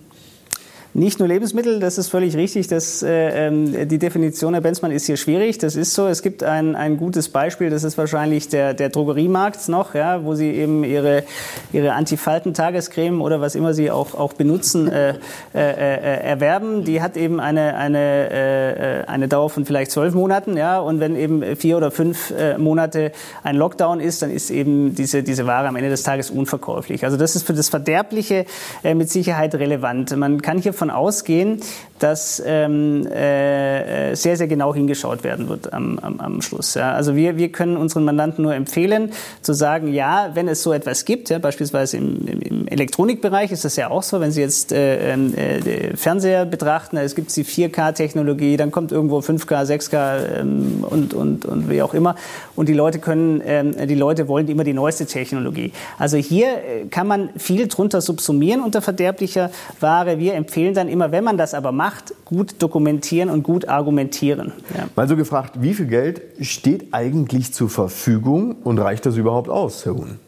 Nicht 0.93 1.19
nur 1.19 1.29
Lebensmittel, 1.29 1.79
das 1.79 1.97
ist 1.97 2.09
völlig 2.09 2.35
richtig. 2.35 2.67
Das, 2.67 3.01
äh, 3.01 3.47
ähm, 3.47 3.87
die 3.87 3.97
Definition, 3.97 4.53
Herr 4.53 4.59
Benzmann, 4.59 4.91
ist 4.91 5.05
hier 5.05 5.15
schwierig. 5.15 5.57
Das 5.57 5.77
ist 5.77 5.93
so. 5.93 6.05
Es 6.07 6.21
gibt 6.21 6.43
ein, 6.43 6.75
ein 6.75 6.97
gutes 6.97 7.29
Beispiel, 7.29 7.69
das 7.69 7.85
ist 7.85 7.97
wahrscheinlich 7.97 8.49
der, 8.49 8.73
der 8.73 8.89
Drogeriemarkt 8.89 9.69
noch, 9.69 9.95
ja, 9.95 10.25
wo 10.25 10.35
Sie 10.35 10.49
eben 10.51 10.83
Ihre, 10.83 11.23
Ihre 11.71 11.93
Antifalten-Tagescreme 11.93 13.21
oder 13.21 13.39
was 13.39 13.55
immer 13.55 13.73
Sie 13.73 13.89
auch, 13.89 14.15
auch 14.15 14.33
benutzen, 14.33 14.91
äh, 14.91 15.11
äh, 15.11 15.15
äh 15.55 16.23
erwerben. 16.27 16.83
Die 16.83 17.01
hat 17.01 17.15
eben 17.15 17.39
eine, 17.39 17.75
eine, 17.77 19.05
äh, 19.05 19.07
eine 19.07 19.29
Dauer 19.29 19.49
von 19.49 19.65
vielleicht 19.65 19.91
zwölf 19.91 20.13
Monaten. 20.13 20.57
Ja, 20.57 20.79
und 20.79 20.99
wenn 20.99 21.15
eben 21.15 21.55
vier 21.55 21.77
oder 21.77 21.91
fünf 21.91 22.31
äh, 22.31 22.57
Monate 22.57 23.13
ein 23.43 23.55
Lockdown 23.55 24.01
ist, 24.01 24.23
dann 24.23 24.29
ist 24.29 24.49
eben 24.49 24.93
diese, 24.93 25.23
diese 25.23 25.47
Ware 25.47 25.69
am 25.69 25.77
Ende 25.77 25.89
des 25.89 26.03
Tages 26.03 26.29
unverkäuflich. 26.29 27.05
Also 27.05 27.15
das 27.15 27.37
ist 27.37 27.47
für 27.47 27.53
das 27.53 27.69
Verderbliche 27.69 28.45
mit 28.83 29.09
Sicherheit 29.09 29.55
relevant. 29.55 30.13
Man 30.17 30.41
kann 30.41 30.57
hier 30.57 30.73
davon 30.81 30.89
ausgehen, 30.89 31.61
dass 32.01 32.41
ähm, 32.45 33.05
äh, 33.07 34.15
sehr, 34.15 34.35
sehr 34.35 34.47
genau 34.47 34.73
hingeschaut 34.73 35.23
werden 35.23 35.49
wird 35.49 35.71
am, 35.71 35.99
am, 35.99 36.19
am 36.19 36.41
Schluss. 36.41 36.73
Ja. 36.73 36.93
Also 36.93 37.15
wir, 37.15 37.37
wir 37.37 37.51
können 37.51 37.77
unseren 37.77 38.03
Mandanten 38.05 38.43
nur 38.43 38.55
empfehlen, 38.55 39.11
zu 39.41 39.53
sagen, 39.53 39.93
ja, 39.93 40.31
wenn 40.33 40.47
es 40.47 40.63
so 40.63 40.73
etwas 40.73 41.05
gibt, 41.05 41.29
ja, 41.29 41.37
beispielsweise 41.37 41.97
im, 41.97 42.25
im, 42.25 42.41
im 42.41 42.67
Elektronikbereich 42.67 43.51
ist 43.51 43.65
das 43.65 43.75
ja 43.75 43.91
auch 43.91 44.01
so, 44.01 44.19
wenn 44.19 44.31
Sie 44.31 44.41
jetzt 44.41 44.71
äh, 44.71 45.13
ähm, 45.13 45.35
äh, 45.35 45.95
Fernseher 45.95 46.45
betrachten, 46.45 46.97
es 46.97 47.13
gibt 47.13 47.35
die 47.35 47.45
4K-Technologie, 47.45 48.57
dann 48.57 48.71
kommt 48.71 48.91
irgendwo 48.91 49.19
5K, 49.19 49.65
6K 49.65 50.39
ähm, 50.39 50.83
und, 50.89 51.13
und, 51.13 51.45
und 51.45 51.69
wie 51.69 51.83
auch 51.83 51.93
immer. 51.93 52.15
Und 52.55 52.67
die 52.67 52.73
Leute 52.73 52.97
können, 52.97 53.41
ähm, 53.45 53.75
die 53.87 53.95
Leute 53.95 54.27
wollen 54.27 54.47
immer 54.47 54.63
die 54.63 54.73
neueste 54.73 55.05
Technologie. 55.05 55.71
Also 55.99 56.17
hier 56.17 56.47
äh, 56.47 56.85
kann 56.89 57.05
man 57.05 57.29
viel 57.37 57.67
drunter 57.67 58.01
subsumieren 58.01 58.61
unter 58.61 58.81
verderblicher 58.81 59.51
Ware. 59.79 60.17
Wir 60.17 60.33
empfehlen 60.33 60.73
dann 60.73 60.87
immer, 60.87 61.11
wenn 61.11 61.23
man 61.23 61.37
das 61.37 61.53
aber 61.53 61.71
macht, 61.71 61.90
macht, 61.91 62.13
gut 62.25 62.55
dokumentieren 62.59 63.29
und 63.29 63.43
gut 63.43 63.67
argumentieren. 63.67 64.53
Ja. 64.75 64.85
Mal 64.95 65.07
so 65.07 65.15
gefragt, 65.15 65.61
wie 65.61 65.73
viel 65.73 65.87
Geld 65.87 66.21
steht 66.41 66.93
eigentlich 66.93 67.53
zur 67.53 67.69
Verfügung 67.69 68.55
und 68.63 68.79
reicht 68.79 69.05
das 69.05 69.17
überhaupt 69.17 69.49
aus, 69.49 69.85
Herr 69.85 69.95
Huhn? 69.95 70.19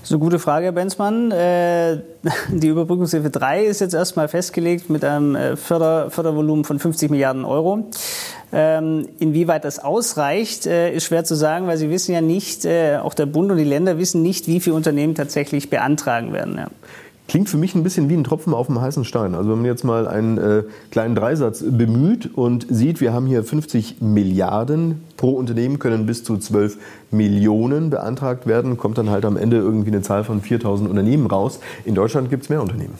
Das 0.00 0.10
ist 0.10 0.14
eine 0.14 0.20
gute 0.20 0.40
Frage, 0.40 0.64
Herr 0.66 0.72
Benzmann. 0.72 1.30
Äh, 1.30 2.00
die 2.48 2.66
Überbrückungshilfe 2.66 3.30
3 3.30 3.64
ist 3.64 3.80
jetzt 3.80 3.94
erstmal 3.94 4.26
festgelegt 4.26 4.90
mit 4.90 5.04
einem 5.04 5.36
äh, 5.36 5.56
Förder 5.56 6.10
Fördervolumen 6.10 6.64
von 6.64 6.80
50 6.80 7.08
Milliarden 7.08 7.44
Euro. 7.44 7.86
Ähm, 8.52 9.08
inwieweit 9.20 9.64
das 9.64 9.78
ausreicht, 9.78 10.66
äh, 10.66 10.92
ist 10.92 11.04
schwer 11.04 11.24
zu 11.24 11.36
sagen, 11.36 11.68
weil 11.68 11.76
Sie 11.76 11.88
wissen 11.88 12.12
ja 12.12 12.20
nicht, 12.20 12.66
auch 12.66 13.14
der 13.14 13.26
Bund 13.26 13.50
und 13.50 13.58
die 13.58 13.64
Länder 13.64 13.96
wissen 13.96 14.22
nicht, 14.22 14.48
wie 14.48 14.60
viele 14.60 14.74
Unternehmen 14.74 15.14
tatsächlich 15.14 15.70
beantragen 15.70 16.32
werden. 16.32 16.60
Klingt 17.32 17.48
für 17.48 17.56
mich 17.56 17.74
ein 17.74 17.82
bisschen 17.82 18.10
wie 18.10 18.14
ein 18.14 18.24
Tropfen 18.24 18.52
auf 18.52 18.66
dem 18.66 18.78
heißen 18.78 19.06
Stein. 19.06 19.34
Also 19.34 19.48
wenn 19.48 19.56
man 19.56 19.64
jetzt 19.64 19.84
mal 19.84 20.06
einen 20.06 20.36
äh, 20.36 20.64
kleinen 20.90 21.14
Dreisatz 21.14 21.64
bemüht 21.66 22.28
und 22.34 22.66
sieht, 22.68 23.00
wir 23.00 23.14
haben 23.14 23.24
hier 23.24 23.42
50 23.42 24.02
Milliarden 24.02 25.00
pro 25.16 25.30
Unternehmen, 25.30 25.78
können 25.78 26.04
bis 26.04 26.24
zu 26.24 26.36
12 26.36 26.76
Millionen 27.10 27.88
beantragt 27.88 28.46
werden, 28.46 28.76
kommt 28.76 28.98
dann 28.98 29.08
halt 29.08 29.24
am 29.24 29.38
Ende 29.38 29.56
irgendwie 29.56 29.88
eine 29.88 30.02
Zahl 30.02 30.24
von 30.24 30.42
4000 30.42 30.90
Unternehmen 30.90 31.26
raus. 31.26 31.60
In 31.86 31.94
Deutschland 31.94 32.28
gibt 32.28 32.42
es 32.42 32.48
mehr 32.50 32.60
Unternehmen. 32.60 32.98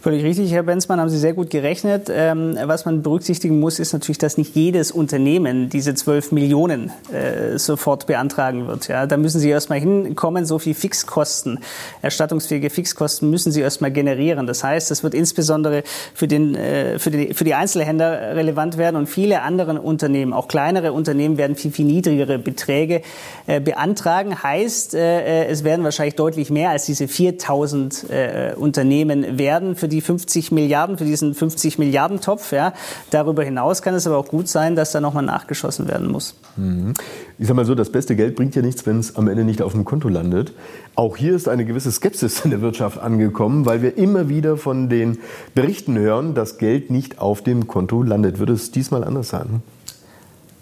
Völlig 0.00 0.22
richtig, 0.22 0.52
Herr 0.52 0.62
Benzmann, 0.62 1.00
haben 1.00 1.08
Sie 1.08 1.18
sehr 1.18 1.32
gut 1.32 1.50
gerechnet. 1.50 2.08
Ähm, 2.08 2.56
was 2.62 2.84
man 2.84 3.02
berücksichtigen 3.02 3.58
muss, 3.58 3.80
ist 3.80 3.92
natürlich, 3.92 4.18
dass 4.18 4.38
nicht 4.38 4.54
jedes 4.54 4.92
Unternehmen 4.92 5.70
diese 5.70 5.92
12 5.92 6.30
Millionen 6.30 6.92
äh, 7.12 7.58
sofort 7.58 8.06
beantragen 8.06 8.68
wird. 8.68 8.86
Ja, 8.86 9.08
da 9.08 9.16
müssen 9.16 9.40
Sie 9.40 9.50
erstmal 9.50 9.80
hinkommen, 9.80 10.46
so 10.46 10.60
viel 10.60 10.74
Fixkosten, 10.74 11.58
erstattungsfähige 12.00 12.70
Fixkosten 12.70 13.28
müssen 13.28 13.50
Sie 13.50 13.60
erstmal 13.60 13.90
generieren. 13.90 14.46
Das 14.46 14.62
heißt, 14.62 14.88
das 14.88 15.02
wird 15.02 15.14
insbesondere 15.14 15.82
für, 16.14 16.28
den, 16.28 16.54
äh, 16.54 17.00
für, 17.00 17.10
die, 17.10 17.34
für 17.34 17.42
die 17.42 17.54
Einzelhändler 17.54 18.36
relevant 18.36 18.78
werden 18.78 18.94
und 18.94 19.08
viele 19.08 19.42
andere 19.42 19.80
Unternehmen, 19.80 20.32
auch 20.32 20.46
kleinere 20.46 20.92
Unternehmen, 20.92 21.38
werden 21.38 21.56
viel, 21.56 21.72
viel 21.72 21.86
niedrigere 21.86 22.38
Beträge 22.38 23.02
äh, 23.48 23.60
beantragen. 23.60 24.40
Heißt, 24.44 24.94
äh, 24.94 25.42
äh 25.42 25.46
es 25.48 25.64
werden 25.64 25.82
wahrscheinlich 25.82 26.14
deutlich 26.14 26.50
mehr 26.50 26.70
als 26.70 26.86
diese 26.86 27.08
4000 27.08 28.10
äh, 28.10 28.52
Unternehmen 28.54 29.38
werden. 29.40 29.74
Für 29.74 29.87
die 29.88 30.00
50 30.00 30.52
Milliarden, 30.52 30.98
für 30.98 31.04
diesen 31.04 31.34
50 31.34 31.78
Milliarden 31.78 32.20
Topf. 32.20 32.52
Ja. 32.52 32.72
Darüber 33.10 33.42
hinaus 33.42 33.82
kann 33.82 33.94
es 33.94 34.06
aber 34.06 34.18
auch 34.18 34.28
gut 34.28 34.48
sein, 34.48 34.76
dass 34.76 34.92
da 34.92 35.00
nochmal 35.00 35.24
nachgeschossen 35.24 35.88
werden 35.88 36.08
muss. 36.10 36.34
Mhm. 36.56 36.94
Ich 37.38 37.46
sage 37.46 37.56
mal 37.56 37.64
so, 37.64 37.74
das 37.74 37.90
beste 37.90 38.16
Geld 38.16 38.36
bringt 38.36 38.54
ja 38.54 38.62
nichts, 38.62 38.86
wenn 38.86 38.98
es 38.98 39.16
am 39.16 39.28
Ende 39.28 39.44
nicht 39.44 39.62
auf 39.62 39.72
dem 39.72 39.84
Konto 39.84 40.08
landet. 40.08 40.52
Auch 40.94 41.16
hier 41.16 41.34
ist 41.34 41.48
eine 41.48 41.64
gewisse 41.64 41.92
Skepsis 41.92 42.40
in 42.44 42.50
der 42.50 42.60
Wirtschaft 42.60 42.98
angekommen, 42.98 43.66
weil 43.66 43.82
wir 43.82 43.96
immer 43.96 44.28
wieder 44.28 44.56
von 44.56 44.88
den 44.88 45.18
Berichten 45.54 45.98
hören, 45.98 46.34
dass 46.34 46.58
Geld 46.58 46.90
nicht 46.90 47.20
auf 47.20 47.42
dem 47.42 47.66
Konto 47.66 48.02
landet. 48.02 48.38
Wird 48.38 48.50
es 48.50 48.70
diesmal 48.70 49.04
anders 49.04 49.28
sein? 49.28 49.62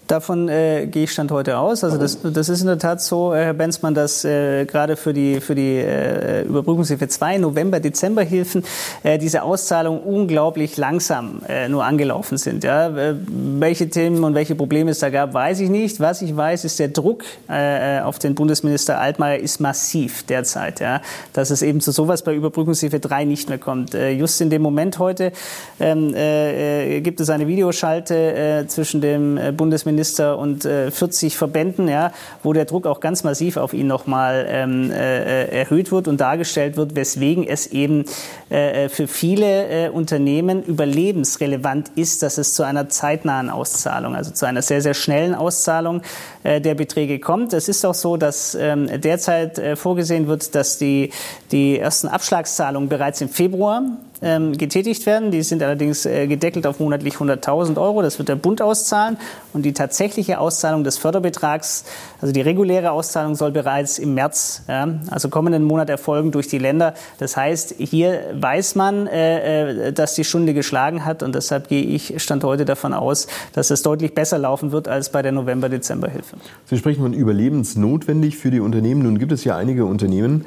Davon 0.07 0.47
äh, 0.47 0.87
gehe 0.87 1.03
ich 1.03 1.11
Stand 1.11 1.31
heute 1.31 1.57
aus. 1.57 1.83
Also 1.83 1.97
das, 1.97 2.19
das 2.23 2.47
ist 2.47 2.61
in 2.61 2.67
der 2.67 2.79
Tat 2.79 3.01
so, 3.01 3.33
äh, 3.33 3.43
Herr 3.43 3.53
Benzmann, 3.53 3.93
dass 3.93 4.23
äh, 4.23 4.63
gerade 4.63 4.95
für 4.95 5.13
die, 5.13 5.41
für 5.41 5.53
die 5.53 5.75
äh, 5.75 6.43
Überbrückungshilfe 6.43 7.09
2, 7.09 7.39
November, 7.39 7.81
Dezemberhilfen, 7.81 8.63
äh, 9.03 9.17
diese 9.17 9.43
Auszahlungen 9.43 10.01
unglaublich 10.01 10.77
langsam 10.77 11.41
äh, 11.49 11.67
nur 11.67 11.83
angelaufen 11.83 12.37
sind. 12.37 12.63
Ja? 12.63 12.87
Äh, 12.87 13.15
welche 13.27 13.89
Themen 13.89 14.23
und 14.23 14.33
welche 14.33 14.55
Probleme 14.55 14.91
es 14.91 14.99
da 14.99 15.09
gab, 15.09 15.33
weiß 15.33 15.59
ich 15.59 15.69
nicht. 15.69 15.99
Was 15.99 16.21
ich 16.21 16.35
weiß, 16.35 16.63
ist 16.63 16.79
der 16.79 16.87
Druck 16.87 17.25
äh, 17.49 17.99
auf 17.99 18.17
den 18.17 18.33
Bundesminister 18.33 19.01
Altmaier 19.01 19.39
ist 19.39 19.59
massiv 19.59 20.23
derzeit. 20.23 20.79
Ja? 20.79 21.01
Dass 21.33 21.49
es 21.49 21.61
eben 21.61 21.81
zu 21.81 21.91
sowas 21.91 22.21
bei 22.21 22.33
Überbrückungshilfe 22.33 23.01
3 23.01 23.25
nicht 23.25 23.49
mehr 23.49 23.57
kommt. 23.57 23.93
Äh, 23.93 24.11
just 24.11 24.39
in 24.39 24.49
dem 24.49 24.61
Moment 24.61 24.99
heute 24.99 25.33
ähm, 25.81 26.15
äh, 26.15 27.01
gibt 27.01 27.19
es 27.19 27.29
eine 27.29 27.45
Videoschalte 27.47 28.15
äh, 28.15 28.67
zwischen 28.67 29.01
dem 29.01 29.37
äh, 29.37 29.51
Bundesminister 29.51 29.96
Minister 29.97 30.37
und 30.37 30.63
äh, 30.63 30.91
40 30.91 31.35
Verbänden, 31.35 31.87
ja, 31.87 32.11
wo 32.43 32.53
der 32.53 32.65
Druck 32.65 32.85
auch 32.85 32.99
ganz 32.99 33.23
massiv 33.23 33.57
auf 33.57 33.73
ihn 33.73 33.87
nochmal 33.87 34.45
ähm, 34.47 34.91
äh, 34.91 35.47
erhöht 35.47 35.91
wird 35.91 36.07
und 36.07 36.21
dargestellt 36.21 36.77
wird, 36.77 36.95
weswegen 36.95 37.47
es 37.47 37.65
eben 37.65 38.05
äh, 38.49 38.89
für 38.89 39.07
viele 39.07 39.87
äh, 39.87 39.89
Unternehmen 39.89 40.61
überlebensrelevant 40.61 41.89
ist, 41.95 42.21
dass 42.21 42.37
es 42.37 42.53
zu 42.53 42.61
einer 42.61 42.89
zeitnahen 42.89 43.49
Auszahlung, 43.49 44.15
also 44.15 44.29
zu 44.29 44.45
einer 44.45 44.61
sehr, 44.61 44.83
sehr 44.83 44.93
schnellen 44.93 45.33
Auszahlung 45.33 46.03
äh, 46.43 46.61
der 46.61 46.75
Beträge 46.75 47.19
kommt. 47.19 47.53
Es 47.53 47.67
ist 47.67 47.83
auch 47.83 47.95
so, 47.95 48.17
dass 48.17 48.53
ähm, 48.53 49.01
derzeit 49.01 49.57
äh, 49.57 49.75
vorgesehen 49.75 50.27
wird, 50.27 50.53
dass 50.53 50.77
die, 50.77 51.09
die 51.51 51.79
ersten 51.79 52.07
Abschlagszahlungen 52.07 52.87
bereits 52.87 53.19
im 53.21 53.29
Februar 53.29 53.81
ähm, 54.21 54.57
getätigt 54.57 55.05
werden. 55.05 55.31
Die 55.31 55.41
sind 55.43 55.61
allerdings 55.63 56.05
äh, 56.05 56.27
gedeckelt 56.27 56.65
auf 56.65 56.79
monatlich 56.79 57.15
100.000 57.15 57.79
Euro. 57.79 58.01
Das 58.01 58.17
wird 58.17 58.29
der 58.29 58.35
Bund 58.35 58.61
auszahlen. 58.61 59.17
Und 59.53 59.63
die 59.63 59.73
tatsächliche 59.73 60.39
Auszahlung 60.39 60.83
des 60.83 60.97
Förderbetrags, 60.97 61.85
also 62.21 62.33
die 62.33 62.41
reguläre 62.41 62.91
Auszahlung, 62.91 63.35
soll 63.35 63.51
bereits 63.51 63.99
im 63.99 64.13
März, 64.13 64.63
ja, 64.67 64.87
also 65.09 65.29
kommenden 65.29 65.63
Monat 65.63 65.89
erfolgen 65.89 66.31
durch 66.31 66.47
die 66.47 66.57
Länder. 66.57 66.93
Das 67.19 67.37
heißt, 67.37 67.75
hier 67.77 68.21
weiß 68.33 68.75
man, 68.75 69.07
äh, 69.07 69.87
äh, 69.87 69.93
dass 69.93 70.15
die 70.15 70.23
Stunde 70.23 70.53
geschlagen 70.53 71.05
hat. 71.05 71.23
Und 71.23 71.35
deshalb 71.35 71.67
gehe 71.67 71.83
ich 71.83 72.21
Stand 72.21 72.43
heute 72.43 72.65
davon 72.65 72.93
aus, 72.93 73.27
dass 73.53 73.69
es 73.69 73.81
deutlich 73.81 74.13
besser 74.13 74.37
laufen 74.37 74.71
wird 74.71 74.87
als 74.87 75.11
bei 75.11 75.21
der 75.21 75.31
November-Dezember-Hilfe. 75.31 76.37
Sie 76.65 76.77
sprechen 76.77 77.01
von 77.01 77.13
überlebensnotwendig 77.13 78.37
für 78.37 78.51
die 78.51 78.59
Unternehmen. 78.59 79.03
Nun 79.03 79.19
gibt 79.19 79.31
es 79.31 79.43
ja 79.43 79.55
einige 79.55 79.85
Unternehmen, 79.85 80.45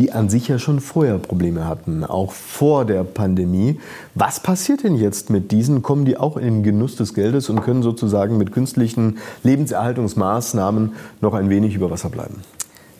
die 0.00 0.12
an 0.12 0.30
sich 0.30 0.48
ja 0.48 0.58
schon 0.58 0.80
vorher 0.80 1.18
Probleme 1.18 1.66
hatten, 1.66 2.04
auch 2.04 2.32
vor 2.32 2.86
der 2.86 3.04
Pandemie. 3.04 3.78
Was 4.14 4.40
passiert 4.40 4.82
denn 4.82 4.96
jetzt 4.96 5.28
mit 5.28 5.52
diesen? 5.52 5.82
Kommen 5.82 6.06
die 6.06 6.16
auch 6.16 6.38
in 6.38 6.44
den 6.46 6.62
Genuss 6.62 6.96
des 6.96 7.12
Geldes 7.12 7.50
und 7.50 7.60
können 7.60 7.82
sozusagen 7.82 8.38
mit 8.38 8.50
künstlichen 8.50 9.18
Lebenserhaltungsmaßnahmen 9.42 10.94
noch 11.20 11.34
ein 11.34 11.50
wenig 11.50 11.74
über 11.74 11.90
Wasser 11.90 12.08
bleiben? 12.08 12.36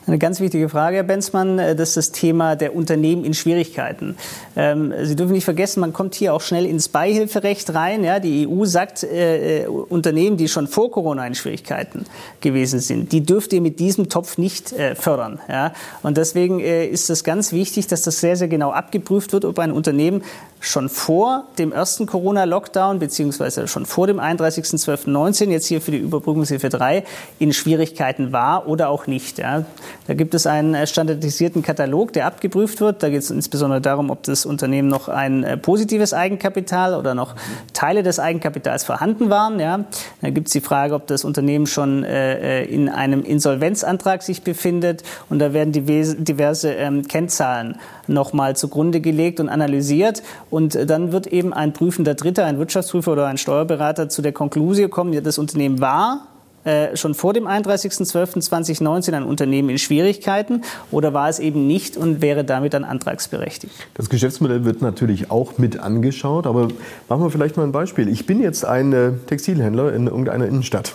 Eine 0.07 0.17
ganz 0.17 0.39
wichtige 0.39 0.67
Frage, 0.67 0.97
Herr 0.97 1.03
Benzmann, 1.03 1.59
äh, 1.59 1.75
das 1.75 1.89
ist 1.89 1.97
das 1.97 2.11
Thema 2.11 2.55
der 2.55 2.75
Unternehmen 2.75 3.23
in 3.23 3.35
Schwierigkeiten. 3.35 4.17
Ähm, 4.55 4.91
Sie 5.03 5.15
dürfen 5.15 5.33
nicht 5.33 5.45
vergessen, 5.45 5.79
man 5.79 5.93
kommt 5.93 6.15
hier 6.15 6.33
auch 6.33 6.41
schnell 6.41 6.65
ins 6.65 6.89
Beihilferecht 6.89 7.71
rein. 7.75 8.03
Ja, 8.03 8.19
die 8.19 8.47
EU 8.47 8.65
sagt, 8.65 9.03
äh, 9.03 9.61
äh, 9.61 9.67
Unternehmen, 9.67 10.37
die 10.37 10.47
schon 10.47 10.67
vor 10.67 10.89
Corona 10.89 11.27
in 11.27 11.35
Schwierigkeiten 11.35 12.05
gewesen 12.41 12.79
sind, 12.79 13.11
die 13.11 13.23
dürft 13.23 13.53
ihr 13.53 13.61
mit 13.61 13.79
diesem 13.79 14.09
Topf 14.09 14.37
nicht 14.39 14.73
fördern. 14.95 15.39
Ja? 15.47 15.73
Und 16.01 16.17
deswegen 16.17 16.59
ist 16.59 17.09
es 17.09 17.23
ganz 17.23 17.51
wichtig, 17.51 17.87
dass 17.87 18.01
das 18.01 18.19
sehr, 18.19 18.35
sehr 18.35 18.47
genau 18.47 18.71
abgeprüft 18.71 19.33
wird, 19.33 19.45
ob 19.45 19.59
ein 19.59 19.71
Unternehmen 19.71 20.23
schon 20.61 20.89
vor 20.89 21.45
dem 21.57 21.71
ersten 21.71 22.05
Corona-Lockdown 22.05 22.99
beziehungsweise 22.99 23.67
schon 23.67 23.85
vor 23.85 24.07
dem 24.07 24.19
31.12.19 24.19 25.49
jetzt 25.49 25.65
hier 25.65 25.81
für 25.81 25.91
die 25.91 25.97
Überbrückungshilfe 25.97 26.69
3 26.69 27.03
in 27.39 27.51
Schwierigkeiten 27.51 28.31
war 28.31 28.67
oder 28.67 28.89
auch 28.89 29.07
nicht. 29.07 29.39
Ja. 29.39 29.65
Da 30.11 30.15
gibt 30.15 30.33
es 30.33 30.45
einen 30.45 30.73
äh, 30.73 30.85
standardisierten 30.87 31.61
Katalog, 31.61 32.11
der 32.11 32.25
abgeprüft 32.25 32.81
wird. 32.81 33.01
Da 33.01 33.07
geht 33.07 33.21
es 33.21 33.31
insbesondere 33.31 33.79
darum, 33.79 34.09
ob 34.09 34.23
das 34.23 34.45
Unternehmen 34.45 34.89
noch 34.89 35.07
ein 35.07 35.45
äh, 35.45 35.55
positives 35.55 36.13
Eigenkapital 36.13 36.95
oder 36.95 37.15
noch 37.15 37.33
Teile 37.71 38.03
des 38.03 38.19
Eigenkapitals 38.19 38.83
vorhanden 38.83 39.29
waren. 39.29 39.61
Ja. 39.61 39.85
Da 40.19 40.29
gibt 40.29 40.47
es 40.47 40.51
die 40.51 40.59
Frage, 40.59 40.95
ob 40.95 41.07
das 41.07 41.23
Unternehmen 41.23 41.65
schon 41.65 42.03
äh, 42.03 42.65
in 42.65 42.89
einem 42.89 43.23
Insolvenzantrag 43.23 44.21
sich 44.21 44.41
befindet. 44.41 45.03
Und 45.29 45.39
da 45.39 45.53
werden 45.53 45.71
diverse 45.71 46.73
ähm, 46.73 47.07
Kennzahlen 47.07 47.77
nochmal 48.07 48.57
zugrunde 48.57 48.99
gelegt 48.99 49.39
und 49.39 49.47
analysiert. 49.47 50.23
Und 50.49 50.77
dann 50.89 51.13
wird 51.13 51.27
eben 51.27 51.53
ein 51.53 51.71
prüfender 51.71 52.15
Dritter, 52.15 52.43
ein 52.43 52.59
Wirtschaftsprüfer 52.59 53.13
oder 53.13 53.27
ein 53.27 53.37
Steuerberater 53.37 54.09
zu 54.09 54.21
der 54.21 54.33
Konklusion 54.33 54.89
kommen, 54.89 55.23
das 55.23 55.37
Unternehmen 55.37 55.79
war 55.79 56.27
äh, 56.63 56.95
schon 56.95 57.13
vor 57.13 57.33
dem 57.33 57.47
31.12.2019 57.47 59.13
ein 59.13 59.23
Unternehmen 59.23 59.69
in 59.69 59.77
Schwierigkeiten 59.77 60.61
oder 60.91 61.13
war 61.13 61.29
es 61.29 61.39
eben 61.39 61.67
nicht 61.67 61.97
und 61.97 62.21
wäre 62.21 62.43
damit 62.43 62.73
dann 62.73 62.83
antragsberechtigt? 62.83 63.73
Das 63.95 64.09
Geschäftsmodell 64.09 64.63
wird 64.65 64.81
natürlich 64.81 65.31
auch 65.31 65.57
mit 65.57 65.79
angeschaut, 65.79 66.45
aber 66.47 66.67
machen 67.09 67.23
wir 67.23 67.29
vielleicht 67.29 67.57
mal 67.57 67.63
ein 67.63 67.71
Beispiel. 67.71 68.07
Ich 68.07 68.25
bin 68.25 68.41
jetzt 68.41 68.65
ein 68.65 68.93
äh, 68.93 69.11
Textilhändler 69.27 69.93
in 69.93 70.07
irgendeiner 70.07 70.45
Innenstadt. 70.45 70.93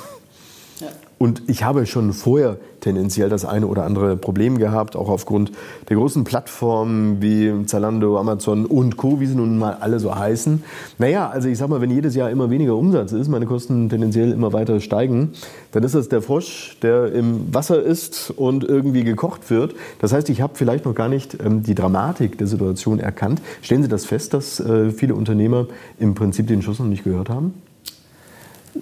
Und 1.18 1.42
ich 1.46 1.64
habe 1.64 1.86
schon 1.86 2.12
vorher 2.12 2.58
tendenziell 2.80 3.30
das 3.30 3.46
eine 3.46 3.66
oder 3.66 3.84
andere 3.84 4.18
Problem 4.18 4.58
gehabt, 4.58 4.96
auch 4.96 5.08
aufgrund 5.08 5.50
der 5.88 5.96
großen 5.96 6.24
Plattformen 6.24 7.22
wie 7.22 7.64
Zalando, 7.64 8.18
Amazon 8.18 8.66
und 8.66 8.98
Co., 8.98 9.18
wie 9.18 9.26
sie 9.26 9.34
nun 9.34 9.58
mal 9.58 9.78
alle 9.80 9.98
so 9.98 10.14
heißen. 10.14 10.62
Naja, 10.98 11.30
also 11.30 11.48
ich 11.48 11.56
sag 11.56 11.68
mal, 11.68 11.80
wenn 11.80 11.90
jedes 11.90 12.14
Jahr 12.14 12.30
immer 12.30 12.50
weniger 12.50 12.76
Umsatz 12.76 13.12
ist, 13.12 13.28
meine 13.28 13.46
Kosten 13.46 13.88
tendenziell 13.88 14.30
immer 14.30 14.52
weiter 14.52 14.78
steigen, 14.80 15.32
dann 15.72 15.84
ist 15.84 15.94
das 15.94 16.10
der 16.10 16.20
Frosch, 16.20 16.76
der 16.82 17.12
im 17.12 17.52
Wasser 17.52 17.82
ist 17.82 18.30
und 18.30 18.64
irgendwie 18.64 19.02
gekocht 19.02 19.50
wird. 19.50 19.74
Das 20.00 20.12
heißt, 20.12 20.28
ich 20.28 20.42
habe 20.42 20.52
vielleicht 20.54 20.84
noch 20.84 20.94
gar 20.94 21.08
nicht 21.08 21.38
ähm, 21.42 21.62
die 21.62 21.74
Dramatik 21.74 22.36
der 22.36 22.46
Situation 22.46 23.00
erkannt. 23.00 23.40
Stellen 23.62 23.82
Sie 23.82 23.88
das 23.88 24.04
fest, 24.04 24.34
dass 24.34 24.60
äh, 24.60 24.90
viele 24.90 25.14
Unternehmer 25.14 25.66
im 25.98 26.14
Prinzip 26.14 26.46
den 26.46 26.60
Schuss 26.60 26.78
noch 26.78 26.86
nicht 26.86 27.04
gehört 27.04 27.30
haben? 27.30 27.54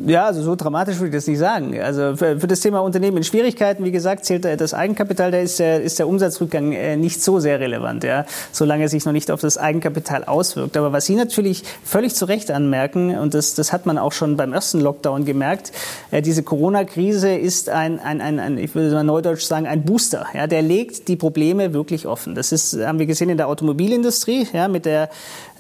Ja, 0.06 0.26
also 0.26 0.42
so 0.42 0.56
dramatisch 0.56 0.96
würde 0.96 1.08
ich 1.08 1.14
das 1.14 1.26
nicht 1.26 1.38
sagen. 1.38 1.78
Also 1.80 2.16
für, 2.16 2.40
für, 2.40 2.46
das 2.46 2.60
Thema 2.60 2.80
Unternehmen 2.80 3.18
in 3.18 3.24
Schwierigkeiten, 3.24 3.84
wie 3.84 3.90
gesagt, 3.90 4.24
zählt 4.24 4.44
das 4.44 4.74
Eigenkapital, 4.74 5.30
da 5.30 5.38
ist 5.38 5.58
der, 5.58 5.82
ist 5.82 5.98
der 5.98 6.08
Umsatzrückgang 6.08 6.72
äh, 6.72 6.96
nicht 6.96 7.22
so 7.22 7.40
sehr 7.40 7.60
relevant, 7.60 8.04
ja, 8.04 8.26
solange 8.52 8.84
es 8.84 8.90
sich 8.90 9.04
noch 9.04 9.12
nicht 9.12 9.30
auf 9.30 9.40
das 9.40 9.58
Eigenkapital 9.58 10.24
auswirkt. 10.24 10.76
Aber 10.76 10.92
was 10.92 11.06
Sie 11.06 11.14
natürlich 11.14 11.64
völlig 11.84 12.14
zu 12.14 12.24
Recht 12.24 12.50
anmerken, 12.50 13.16
und 13.18 13.34
das, 13.34 13.54
das 13.54 13.72
hat 13.72 13.86
man 13.86 13.98
auch 13.98 14.12
schon 14.12 14.36
beim 14.36 14.52
ersten 14.52 14.80
Lockdown 14.80 15.24
gemerkt, 15.24 15.72
äh, 16.10 16.22
diese 16.22 16.42
Corona-Krise 16.42 17.34
ist 17.34 17.68
ein, 17.68 17.98
ein, 18.00 18.20
ein, 18.20 18.38
ein, 18.38 18.58
ich 18.58 18.74
würde 18.74 18.94
mal 18.94 19.04
neudeutsch 19.04 19.44
sagen, 19.44 19.66
ein 19.66 19.84
Booster. 19.84 20.26
Ja, 20.34 20.46
der 20.46 20.62
legt 20.62 21.08
die 21.08 21.16
Probleme 21.16 21.72
wirklich 21.72 22.06
offen. 22.06 22.34
Das 22.34 22.52
ist, 22.52 22.78
haben 22.84 22.98
wir 22.98 23.06
gesehen 23.06 23.30
in 23.30 23.36
der 23.36 23.48
Automobilindustrie, 23.48 24.46
ja, 24.52 24.68
mit 24.68 24.86
der 24.86 25.10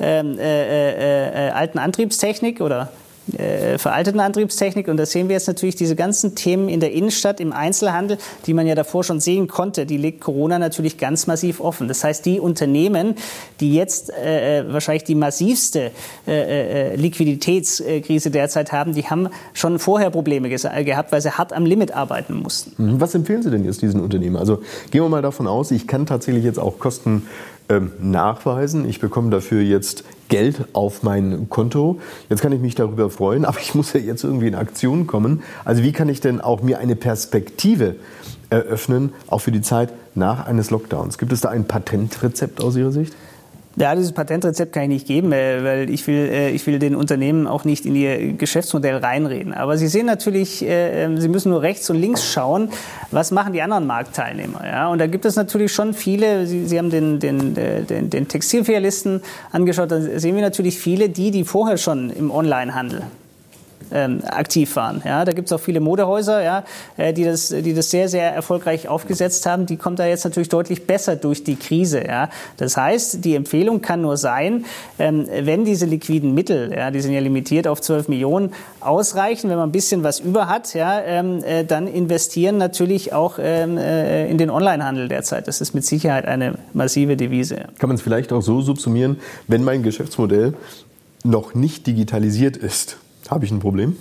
ähm, 0.00 0.38
äh, 0.38 0.42
äh, 0.42 1.48
äh 1.48 1.50
alten 1.50 1.78
Antriebstechnik 1.78 2.60
oder 2.60 2.90
äh, 3.36 3.78
veralteten 3.78 4.20
Antriebstechnik. 4.20 4.88
Und 4.88 4.96
da 4.96 5.06
sehen 5.06 5.28
wir 5.28 5.34
jetzt 5.34 5.46
natürlich 5.46 5.76
diese 5.76 5.96
ganzen 5.96 6.34
Themen 6.34 6.68
in 6.68 6.80
der 6.80 6.92
Innenstadt, 6.92 7.40
im 7.40 7.52
Einzelhandel, 7.52 8.18
die 8.46 8.54
man 8.54 8.66
ja 8.66 8.74
davor 8.74 9.04
schon 9.04 9.20
sehen 9.20 9.48
konnte, 9.48 9.86
die 9.86 9.96
legt 9.96 10.20
Corona 10.20 10.58
natürlich 10.58 10.98
ganz 10.98 11.26
massiv 11.26 11.60
offen. 11.60 11.88
Das 11.88 12.04
heißt, 12.04 12.24
die 12.26 12.40
Unternehmen, 12.40 13.14
die 13.60 13.74
jetzt 13.74 14.10
äh, 14.10 14.64
wahrscheinlich 14.72 15.04
die 15.04 15.14
massivste 15.14 15.90
äh, 16.26 16.92
äh, 16.92 16.96
Liquiditätskrise 16.96 18.30
derzeit 18.30 18.72
haben, 18.72 18.94
die 18.94 19.04
haben 19.04 19.28
schon 19.52 19.78
vorher 19.78 20.10
Probleme 20.10 20.48
gehabt, 20.48 21.12
weil 21.12 21.20
sie 21.20 21.30
hart 21.30 21.52
am 21.52 21.66
Limit 21.66 21.92
arbeiten 21.92 22.34
mussten. 22.34 22.94
Mhm. 22.94 23.00
Was 23.00 23.14
empfehlen 23.14 23.42
Sie 23.42 23.50
denn 23.50 23.64
jetzt 23.64 23.82
diesen 23.82 24.00
Unternehmen? 24.00 24.36
Also 24.36 24.62
gehen 24.90 25.02
wir 25.02 25.08
mal 25.08 25.22
davon 25.22 25.46
aus, 25.46 25.70
ich 25.70 25.86
kann 25.86 26.06
tatsächlich 26.06 26.44
jetzt 26.44 26.58
auch 26.58 26.78
Kosten 26.78 27.26
nachweisen. 28.00 28.88
Ich 28.88 29.00
bekomme 29.00 29.30
dafür 29.30 29.62
jetzt 29.62 30.04
Geld 30.28 30.66
auf 30.72 31.02
mein 31.02 31.48
Konto. 31.48 32.00
Jetzt 32.28 32.42
kann 32.42 32.52
ich 32.52 32.60
mich 32.60 32.74
darüber 32.74 33.10
freuen, 33.10 33.44
aber 33.46 33.58
ich 33.58 33.74
muss 33.74 33.92
ja 33.92 34.00
jetzt 34.00 34.24
irgendwie 34.24 34.48
in 34.48 34.54
Aktion 34.54 35.06
kommen. 35.06 35.42
Also 35.64 35.82
wie 35.82 35.92
kann 35.92 36.08
ich 36.08 36.20
denn 36.20 36.40
auch 36.40 36.62
mir 36.62 36.78
eine 36.78 36.96
Perspektive 36.96 37.96
eröffnen, 38.50 39.12
auch 39.26 39.38
für 39.38 39.52
die 39.52 39.62
Zeit 39.62 39.92
nach 40.14 40.46
eines 40.46 40.70
Lockdowns? 40.70 41.18
Gibt 41.18 41.32
es 41.32 41.40
da 41.40 41.48
ein 41.48 41.66
Patentrezept 41.66 42.62
aus 42.62 42.76
Ihrer 42.76 42.92
Sicht? 42.92 43.14
Ja, 43.76 43.94
dieses 43.96 44.12
Patentrezept 44.12 44.72
kann 44.72 44.84
ich 44.84 44.88
nicht 44.88 45.06
geben, 45.06 45.32
äh, 45.32 45.64
weil 45.64 45.90
ich 45.90 46.06
will, 46.06 46.28
äh, 46.30 46.50
ich 46.50 46.66
will 46.66 46.78
den 46.78 46.94
Unternehmen 46.94 47.46
auch 47.46 47.64
nicht 47.64 47.86
in 47.86 47.96
ihr 47.96 48.34
Geschäftsmodell 48.34 48.96
reinreden. 48.96 49.52
Aber 49.52 49.76
Sie 49.76 49.88
sehen 49.88 50.06
natürlich, 50.06 50.64
äh, 50.64 51.08
Sie 51.16 51.28
müssen 51.28 51.50
nur 51.50 51.62
rechts 51.62 51.90
und 51.90 51.96
links 51.96 52.24
schauen, 52.24 52.68
was 53.10 53.32
machen 53.32 53.52
die 53.52 53.62
anderen 53.62 53.86
Marktteilnehmer. 53.86 54.64
Ja? 54.64 54.88
Und 54.88 54.98
da 54.98 55.06
gibt 55.08 55.24
es 55.24 55.34
natürlich 55.34 55.72
schon 55.72 55.92
viele, 55.92 56.46
Sie, 56.46 56.66
Sie 56.66 56.78
haben 56.78 56.90
den, 56.90 57.18
den, 57.18 57.54
den, 57.54 58.10
den 58.10 58.28
Textilfilialisten 58.28 59.22
angeschaut, 59.50 59.90
da 59.90 60.00
sehen 60.00 60.36
wir 60.36 60.42
natürlich 60.42 60.78
viele, 60.78 61.08
die, 61.08 61.32
die 61.32 61.44
vorher 61.44 61.76
schon 61.76 62.10
im 62.10 62.30
Onlinehandel 62.30 63.02
ähm, 63.94 64.20
aktiv 64.26 64.76
waren. 64.76 65.02
Ja, 65.04 65.24
da 65.24 65.32
gibt 65.32 65.48
es 65.48 65.52
auch 65.52 65.60
viele 65.60 65.80
Modehäuser, 65.80 66.42
ja, 66.42 66.64
äh, 66.96 67.12
die, 67.12 67.24
das, 67.24 67.48
die 67.48 67.72
das 67.72 67.90
sehr, 67.90 68.08
sehr 68.08 68.34
erfolgreich 68.34 68.88
aufgesetzt 68.88 69.46
haben. 69.46 69.66
Die 69.66 69.76
kommen 69.76 69.96
da 69.96 70.06
jetzt 70.06 70.24
natürlich 70.24 70.48
deutlich 70.48 70.86
besser 70.86 71.16
durch 71.16 71.44
die 71.44 71.56
Krise. 71.56 72.04
Ja. 72.04 72.28
Das 72.56 72.76
heißt, 72.76 73.24
die 73.24 73.34
Empfehlung 73.34 73.80
kann 73.80 74.02
nur 74.02 74.16
sein, 74.16 74.64
ähm, 74.98 75.26
wenn 75.28 75.64
diese 75.64 75.86
liquiden 75.86 76.34
Mittel, 76.34 76.72
ja, 76.76 76.90
die 76.90 77.00
sind 77.00 77.12
ja 77.12 77.20
limitiert 77.20 77.66
auf 77.66 77.80
12 77.80 78.08
Millionen, 78.08 78.52
ausreichen, 78.80 79.48
wenn 79.48 79.56
man 79.56 79.68
ein 79.68 79.72
bisschen 79.72 80.02
was 80.02 80.20
über 80.20 80.48
hat, 80.48 80.74
ja, 80.74 81.00
ähm, 81.00 81.42
äh, 81.44 81.64
dann 81.64 81.86
investieren 81.86 82.58
natürlich 82.58 83.12
auch 83.12 83.38
ähm, 83.40 83.78
äh, 83.78 84.28
in 84.28 84.38
den 84.38 84.50
Onlinehandel 84.50 85.08
derzeit. 85.08 85.48
Das 85.48 85.60
ist 85.60 85.74
mit 85.74 85.84
Sicherheit 85.84 86.26
eine 86.26 86.58
massive 86.72 87.16
Devise. 87.16 87.68
Kann 87.78 87.88
man 87.88 87.96
es 87.96 88.02
vielleicht 88.02 88.32
auch 88.32 88.42
so 88.42 88.60
subsumieren, 88.60 89.18
wenn 89.46 89.64
mein 89.64 89.82
Geschäftsmodell 89.82 90.54
noch 91.24 91.54
nicht 91.54 91.86
digitalisiert 91.86 92.56
ist, 92.56 92.98
habe 93.30 93.44
ich 93.44 93.50
ein 93.50 93.60
Problem? 93.60 93.96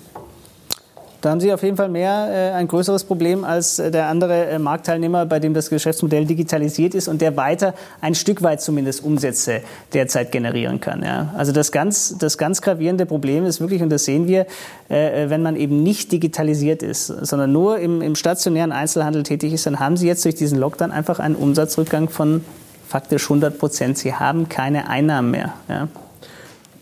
Da 1.24 1.30
haben 1.30 1.40
Sie 1.40 1.54
auf 1.54 1.64
jeden 1.64 1.78
Fall 1.78 1.88
mehr 1.88 2.28
äh, 2.30 2.52
ein 2.52 2.68
größeres 2.68 3.06
Problem 3.06 3.46
als 3.46 3.80
äh, 3.80 3.92
der 3.92 4.10
andere 4.10 4.46
äh, 4.46 4.60
Marktteilnehmer, 4.60 5.26
bei 5.26 5.40
dem 5.40 5.54
das 5.54 5.70
Geschäftsmodell 5.70 6.26
digitalisiert 6.26 6.94
ist 6.94 7.08
und 7.08 7.22
der 7.22 7.38
weiter 7.38 7.76
ein 8.02 8.14
Stück 8.14 8.42
weit 8.44 8.62
zumindest 8.62 9.06
Umsätze 9.06 9.62
derzeit 9.94 10.34
generieren 10.34 10.82
kann. 10.82 11.02
Ja. 11.02 11.34
Also 11.38 11.54
das 11.54 11.72
ganz, 11.72 12.18
das 12.18 12.38
ganz 12.38 12.62
gravierende 12.62 13.06
Problem 13.06 13.46
ist 13.46 13.62
wirklich, 13.62 13.82
und 13.82 13.90
das 13.90 14.04
sehen 14.04 14.28
wir, 14.28 14.48
äh, 14.90 15.30
wenn 15.30 15.42
man 15.42 15.56
eben 15.56 15.82
nicht 15.82 16.12
digitalisiert 16.12 16.84
ist, 16.84 17.08
sondern 17.08 17.54
nur 17.54 17.80
im, 17.80 18.02
im 18.02 18.16
stationären 18.16 18.74
Einzelhandel 18.74 19.24
tätig 19.24 19.54
ist, 19.54 19.66
dann 19.66 19.80
haben 19.80 19.96
Sie 19.96 20.08
jetzt 20.08 20.26
durch 20.26 20.36
diesen 20.36 20.60
Lockdown 20.60 20.92
einfach 20.92 21.20
einen 21.20 21.36
Umsatzrückgang 21.36 22.10
von 22.10 22.44
faktisch 22.86 23.24
100 23.24 23.58
Prozent. 23.58 23.98
Sie 23.98 24.14
haben 24.14 24.50
keine 24.50 24.90
Einnahmen 24.90 25.32
mehr. 25.32 25.54
Ja. 25.70 25.88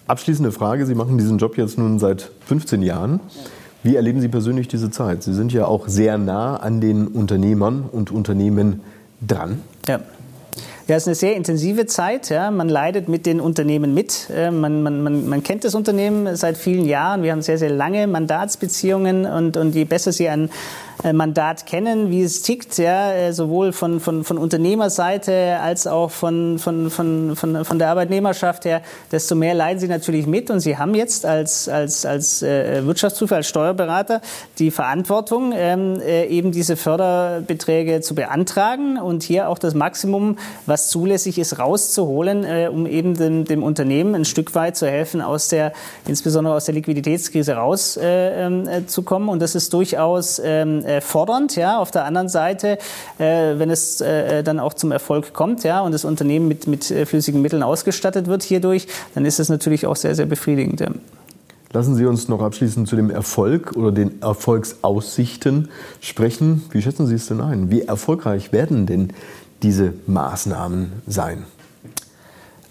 Abschließende 0.07 0.51
Frage. 0.51 0.85
Sie 0.85 0.95
machen 0.95 1.17
diesen 1.17 1.37
Job 1.37 1.57
jetzt 1.57 1.77
nun 1.77 1.99
seit 1.99 2.31
15 2.45 2.81
Jahren. 2.81 3.19
Wie 3.83 3.95
erleben 3.95 4.21
Sie 4.21 4.27
persönlich 4.27 4.67
diese 4.67 4.91
Zeit? 4.91 5.23
Sie 5.23 5.33
sind 5.33 5.53
ja 5.53 5.65
auch 5.65 5.87
sehr 5.87 6.17
nah 6.17 6.57
an 6.57 6.81
den 6.81 7.07
Unternehmern 7.07 7.83
und 7.91 8.11
Unternehmen 8.11 8.81
dran. 9.25 9.61
Ja. 9.87 10.01
Ja, 10.87 10.97
es 10.97 11.03
ist 11.03 11.07
eine 11.07 11.15
sehr 11.15 11.35
intensive 11.35 11.85
Zeit. 11.85 12.29
Ja. 12.29 12.51
Man 12.51 12.67
leidet 12.67 13.07
mit 13.07 13.25
den 13.25 13.39
Unternehmen 13.39 13.93
mit. 13.93 14.29
Äh, 14.29 14.51
man, 14.51 14.83
man, 14.83 15.01
man, 15.03 15.29
man 15.29 15.41
kennt 15.41 15.63
das 15.63 15.73
Unternehmen 15.73 16.35
seit 16.35 16.57
vielen 16.57 16.85
Jahren. 16.85 17.23
Wir 17.23 17.31
haben 17.31 17.41
sehr, 17.41 17.57
sehr 17.57 17.69
lange 17.69 18.07
Mandatsbeziehungen 18.07 19.25
und, 19.25 19.55
und 19.57 19.73
je 19.73 19.85
besser 19.85 20.11
Sie 20.11 20.25
äh, 20.25 20.47
Mandat 21.13 21.65
kennen, 21.65 22.09
wie 22.09 22.21
es 22.21 22.41
tickt, 22.41 22.77
ja, 22.77 23.13
äh, 23.13 23.33
sowohl 23.33 23.73
von, 23.73 23.99
von, 23.99 24.23
von 24.23 24.37
Unternehmerseite 24.37 25.59
als 25.59 25.87
auch 25.87 26.11
von, 26.11 26.59
von, 26.59 26.89
von, 26.89 27.35
von, 27.35 27.65
von 27.65 27.79
der 27.79 27.89
Arbeitnehmerschaft 27.89 28.65
her, 28.65 28.81
desto 29.11 29.35
mehr 29.35 29.53
leiden 29.53 29.79
sie 29.79 29.87
natürlich 29.87 30.27
mit. 30.27 30.49
Und 30.49 30.59
sie 30.59 30.77
haben 30.77 30.93
jetzt 30.95 31.25
als, 31.25 31.67
als, 31.67 32.05
als 32.05 32.43
äh, 32.43 32.85
Wirtschaftsprüfer, 32.85 33.37
als 33.37 33.47
Steuerberater 33.47 34.21
die 34.59 34.71
Verantwortung, 34.71 35.53
ähm, 35.55 35.99
äh, 36.01 36.27
eben 36.27 36.51
diese 36.51 36.75
Förderbeträge 36.75 38.01
zu 38.01 38.15
beantragen 38.15 38.97
und 38.97 39.23
hier 39.23 39.49
auch 39.49 39.57
das 39.57 39.73
Maximum, 39.73 40.37
was 40.65 40.89
zulässig 40.89 41.39
ist, 41.39 41.59
rauszuholen, 41.59 42.43
äh, 42.43 42.69
um 42.71 42.85
eben 42.85 43.15
dem, 43.15 43.45
dem 43.45 43.63
Unternehmen 43.63 44.15
ein 44.15 44.25
Stück 44.25 44.53
weit 44.55 44.77
zu 44.77 44.87
helfen, 44.87 45.21
aus 45.21 45.47
der, 45.47 45.73
insbesondere 46.07 46.55
aus 46.55 46.65
der 46.65 46.75
Liquiditätskrise 46.75 47.53
rauszukommen. 47.53 48.03
Äh, 48.03 48.43
ähm, 48.45 49.29
und 49.29 49.41
das 49.41 49.55
ist 49.55 49.73
durchaus 49.73 50.39
ähm, 50.83 50.85
äh, 50.85 51.01
fordernd. 51.01 51.55
Ja, 51.55 51.79
auf 51.79 51.91
der 51.91 52.05
anderen 52.05 52.29
Seite, 52.29 52.77
äh, 53.17 53.57
wenn 53.57 53.69
es 53.69 54.01
äh, 54.01 54.43
dann 54.43 54.59
auch 54.59 54.73
zum 54.73 54.91
Erfolg 54.91 55.33
kommt, 55.33 55.63
ja, 55.63 55.81
und 55.81 55.91
das 55.91 56.05
Unternehmen 56.05 56.47
mit, 56.47 56.67
mit 56.67 56.91
äh, 56.91 57.05
flüssigen 57.05 57.41
Mitteln 57.41 57.63
ausgestattet 57.63 58.27
wird 58.27 58.43
hierdurch, 58.43 58.87
dann 59.15 59.25
ist 59.25 59.39
es 59.39 59.49
natürlich 59.49 59.85
auch 59.85 59.95
sehr, 59.95 60.15
sehr 60.15 60.25
befriedigend. 60.25 60.83
Lassen 61.73 61.95
Sie 61.95 62.05
uns 62.05 62.27
noch 62.27 62.41
abschließend 62.41 62.87
zu 62.87 62.95
dem 62.97 63.09
Erfolg 63.09 63.77
oder 63.77 63.91
den 63.91 64.21
Erfolgsaussichten 64.21 65.69
sprechen. 66.01 66.63
Wie 66.71 66.81
schätzen 66.81 67.07
Sie 67.07 67.15
es 67.15 67.27
denn 67.27 67.39
ein? 67.39 67.71
Wie 67.71 67.83
erfolgreich 67.83 68.51
werden 68.51 68.85
denn 68.85 69.13
diese 69.63 69.93
Maßnahmen 70.05 70.91
sein? 71.07 71.45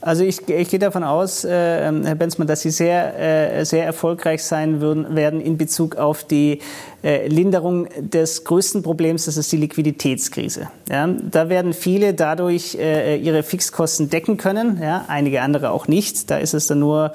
Also 0.03 0.25
ich, 0.25 0.49
ich 0.49 0.69
gehe 0.71 0.79
davon 0.79 1.05
aus, 1.05 1.45
äh, 1.45 1.89
ähm, 1.89 2.05
Herr 2.05 2.15
Benzmann, 2.15 2.49
dass 2.49 2.63
Sie 2.63 2.71
sehr, 2.71 3.19
äh, 3.19 3.65
sehr 3.65 3.85
erfolgreich 3.85 4.43
sein 4.43 4.81
würden, 4.81 5.15
werden 5.15 5.41
in 5.41 5.59
Bezug 5.59 5.97
auf 5.97 6.25
die 6.25 6.61
äh, 7.03 7.29
Linderung 7.29 7.87
des 7.99 8.45
größten 8.45 8.83
Problems, 8.83 9.27
das 9.27 9.37
ist 9.37 9.53
die 9.53 9.59
Liquiditätskrise. 9.59 10.69
Ja, 10.89 11.07
da 11.07 11.49
werden 11.51 11.75
viele 11.75 12.15
dadurch 12.15 12.77
äh, 12.77 13.17
ihre 13.17 13.43
Fixkosten 13.43 14.09
decken 14.09 14.39
können, 14.39 14.81
ja, 14.83 15.05
einige 15.09 15.43
andere 15.43 15.71
auch 15.71 15.87
nicht. 15.87 16.31
Da 16.31 16.39
ist 16.39 16.55
es 16.55 16.67
dann 16.67 16.79
nur 16.79 17.13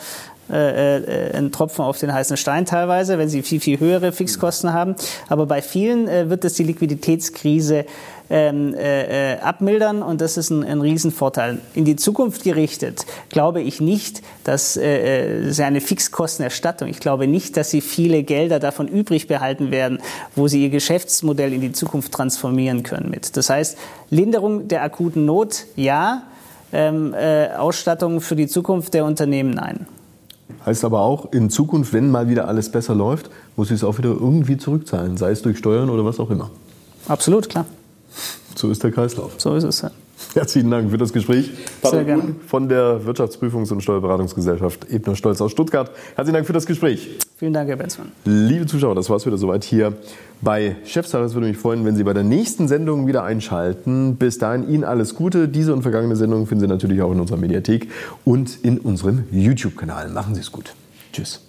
äh, 0.50 0.98
äh, 0.98 1.38
ein 1.38 1.52
Tropfen 1.52 1.84
auf 1.84 1.98
den 1.98 2.14
heißen 2.14 2.38
Stein 2.38 2.66
teilweise, 2.66 3.18
wenn 3.18 3.30
sie 3.30 3.42
viel, 3.42 3.60
viel 3.60 3.80
höhere 3.80 4.12
Fixkosten 4.12 4.74
haben. 4.74 4.96
Aber 5.28 5.46
bei 5.48 5.62
vielen 5.62 6.08
äh, 6.08 6.30
wird 6.30 6.46
es 6.46 6.54
die 6.54 6.64
Liquiditätskrise 6.64 7.86
ähm, 8.30 8.74
äh, 8.76 9.38
abmildern 9.38 10.02
und 10.02 10.22
das 10.22 10.38
ist 10.38 10.50
ein, 10.50 10.64
ein 10.64 10.82
Riesenvorteil. 10.82 11.60
In 11.74 11.86
die 11.86 11.96
Zukunft 11.96 12.44
gerichtet 12.44 13.06
glaube 13.30 13.62
ich 13.62 13.82
nicht, 13.82 14.22
dass 14.44 14.78
äh, 14.78 15.52
sie 15.52 15.64
eine 15.64 15.82
Fixkostenerstattung, 15.82 16.88
ich 16.90 17.00
glaube 17.00 17.28
nicht, 17.28 17.58
dass 17.58 17.70
sie 17.70 17.82
viele 17.82 18.24
Gelder 18.24 18.60
davon 18.60 18.88
übrig 18.88 19.28
behalten 19.28 19.72
werden, 19.72 20.00
wo 20.36 20.48
sie 20.48 20.64
ihr 20.64 20.70
Geschäftsmodell 20.70 21.54
in 21.54 21.62
die 21.62 21.72
Zukunft 21.72 22.12
transformieren 22.12 22.84
können 22.84 23.10
mit. 23.10 23.38
Das 23.38 23.50
heißt, 23.50 23.78
Linderung 24.10 24.68
der 24.68 24.84
akuten 24.84 25.26
Not, 25.26 25.66
ja, 25.76 26.24
ähm, 26.74 27.14
äh, 27.14 27.50
Ausstattung 27.50 28.22
für 28.22 28.36
die 28.36 28.48
Zukunft 28.48 28.94
der 28.94 29.06
Unternehmen, 29.06 29.52
nein. 29.52 29.88
Heißt 30.66 30.86
aber 30.86 31.02
auch, 31.02 31.32
in 31.32 31.50
Zukunft, 31.50 31.94
wenn 31.94 32.12
mal 32.12 32.30
wieder 32.30 32.48
alles 32.48 32.72
besser 32.72 32.96
läuft, 32.96 33.30
muss 33.56 33.70
ich 33.70 33.76
es 33.76 33.84
auch 33.84 33.98
wieder 33.98 34.10
irgendwie 34.10 34.58
zurückzahlen, 34.58 35.18
sei 35.18 35.32
es 35.32 35.42
durch 35.42 35.58
Steuern 35.58 35.90
oder 35.90 36.06
was 36.06 36.20
auch 36.20 36.30
immer. 36.30 36.50
Absolut, 37.08 37.50
klar. 37.50 37.66
So 38.56 38.70
ist 38.70 38.84
der 38.84 38.92
Kreislauf. 38.92 39.34
So 39.38 39.56
ist 39.56 39.64
es. 39.64 39.82
Ja. 39.82 39.92
Herzlichen 40.36 40.70
Dank 40.70 40.92
für 40.92 40.98
das 40.98 41.14
Gespräch. 41.14 41.50
Sehr 41.82 42.04
gerne. 42.04 42.36
Von 42.46 42.68
der 42.68 43.00
Wirtschaftsprüfungs- 43.06 43.72
und 43.72 43.82
Steuerberatungsgesellschaft 43.82 44.92
Ebner 44.92 45.16
Stolz 45.16 45.40
aus 45.40 45.54
Stuttgart. 45.54 45.92
Herzlichen 46.16 46.34
Dank 46.34 46.46
für 46.46 46.52
das 46.52 46.66
Gespräch. 46.66 47.18
Vielen 47.38 47.54
Dank, 47.54 47.70
Herr 47.70 47.78
Benzmann. 47.78 48.12
Liebe 48.26 48.66
Zuschauer, 48.66 48.96
das 48.96 49.10
war 49.10 49.16
es 49.16 49.26
wieder 49.26 49.38
soweit 49.38 49.64
hier 49.64 49.94
bei 50.42 50.76
Chefsache. 50.84 51.24
Es 51.24 51.36
würde 51.36 51.48
mich 51.48 51.58
freuen, 51.58 51.86
wenn 51.86 51.96
Sie 51.96 52.04
bei 52.04 52.12
der 52.12 52.24
nächsten 52.24 52.68
Sendung 52.68 53.08
wieder 53.08 53.24
einschalten. 53.24 54.18
Bis 54.18 54.38
dahin 54.38 54.70
Ihnen 54.70 54.84
alles 54.84 55.16
Gute. 55.16 55.48
Diese 55.48 55.74
und 55.74 55.84
vergangene 55.84 56.18
Sendungen 56.18 56.48
finden 56.48 56.64
Sie 56.64 56.68
natürlich 56.68 57.02
auch 57.02 57.14
in 57.14 57.22
unserer 57.22 57.38
Mediathek 57.38 57.90
und 58.26 58.60
in 58.62 58.78
unserem 58.80 59.24
YouTube-Kanal. 59.32 60.10
Machen 60.10 60.36
Sie 60.36 60.42
es 60.42 60.52
gut. 60.52 60.76
Tschüss. 61.14 61.45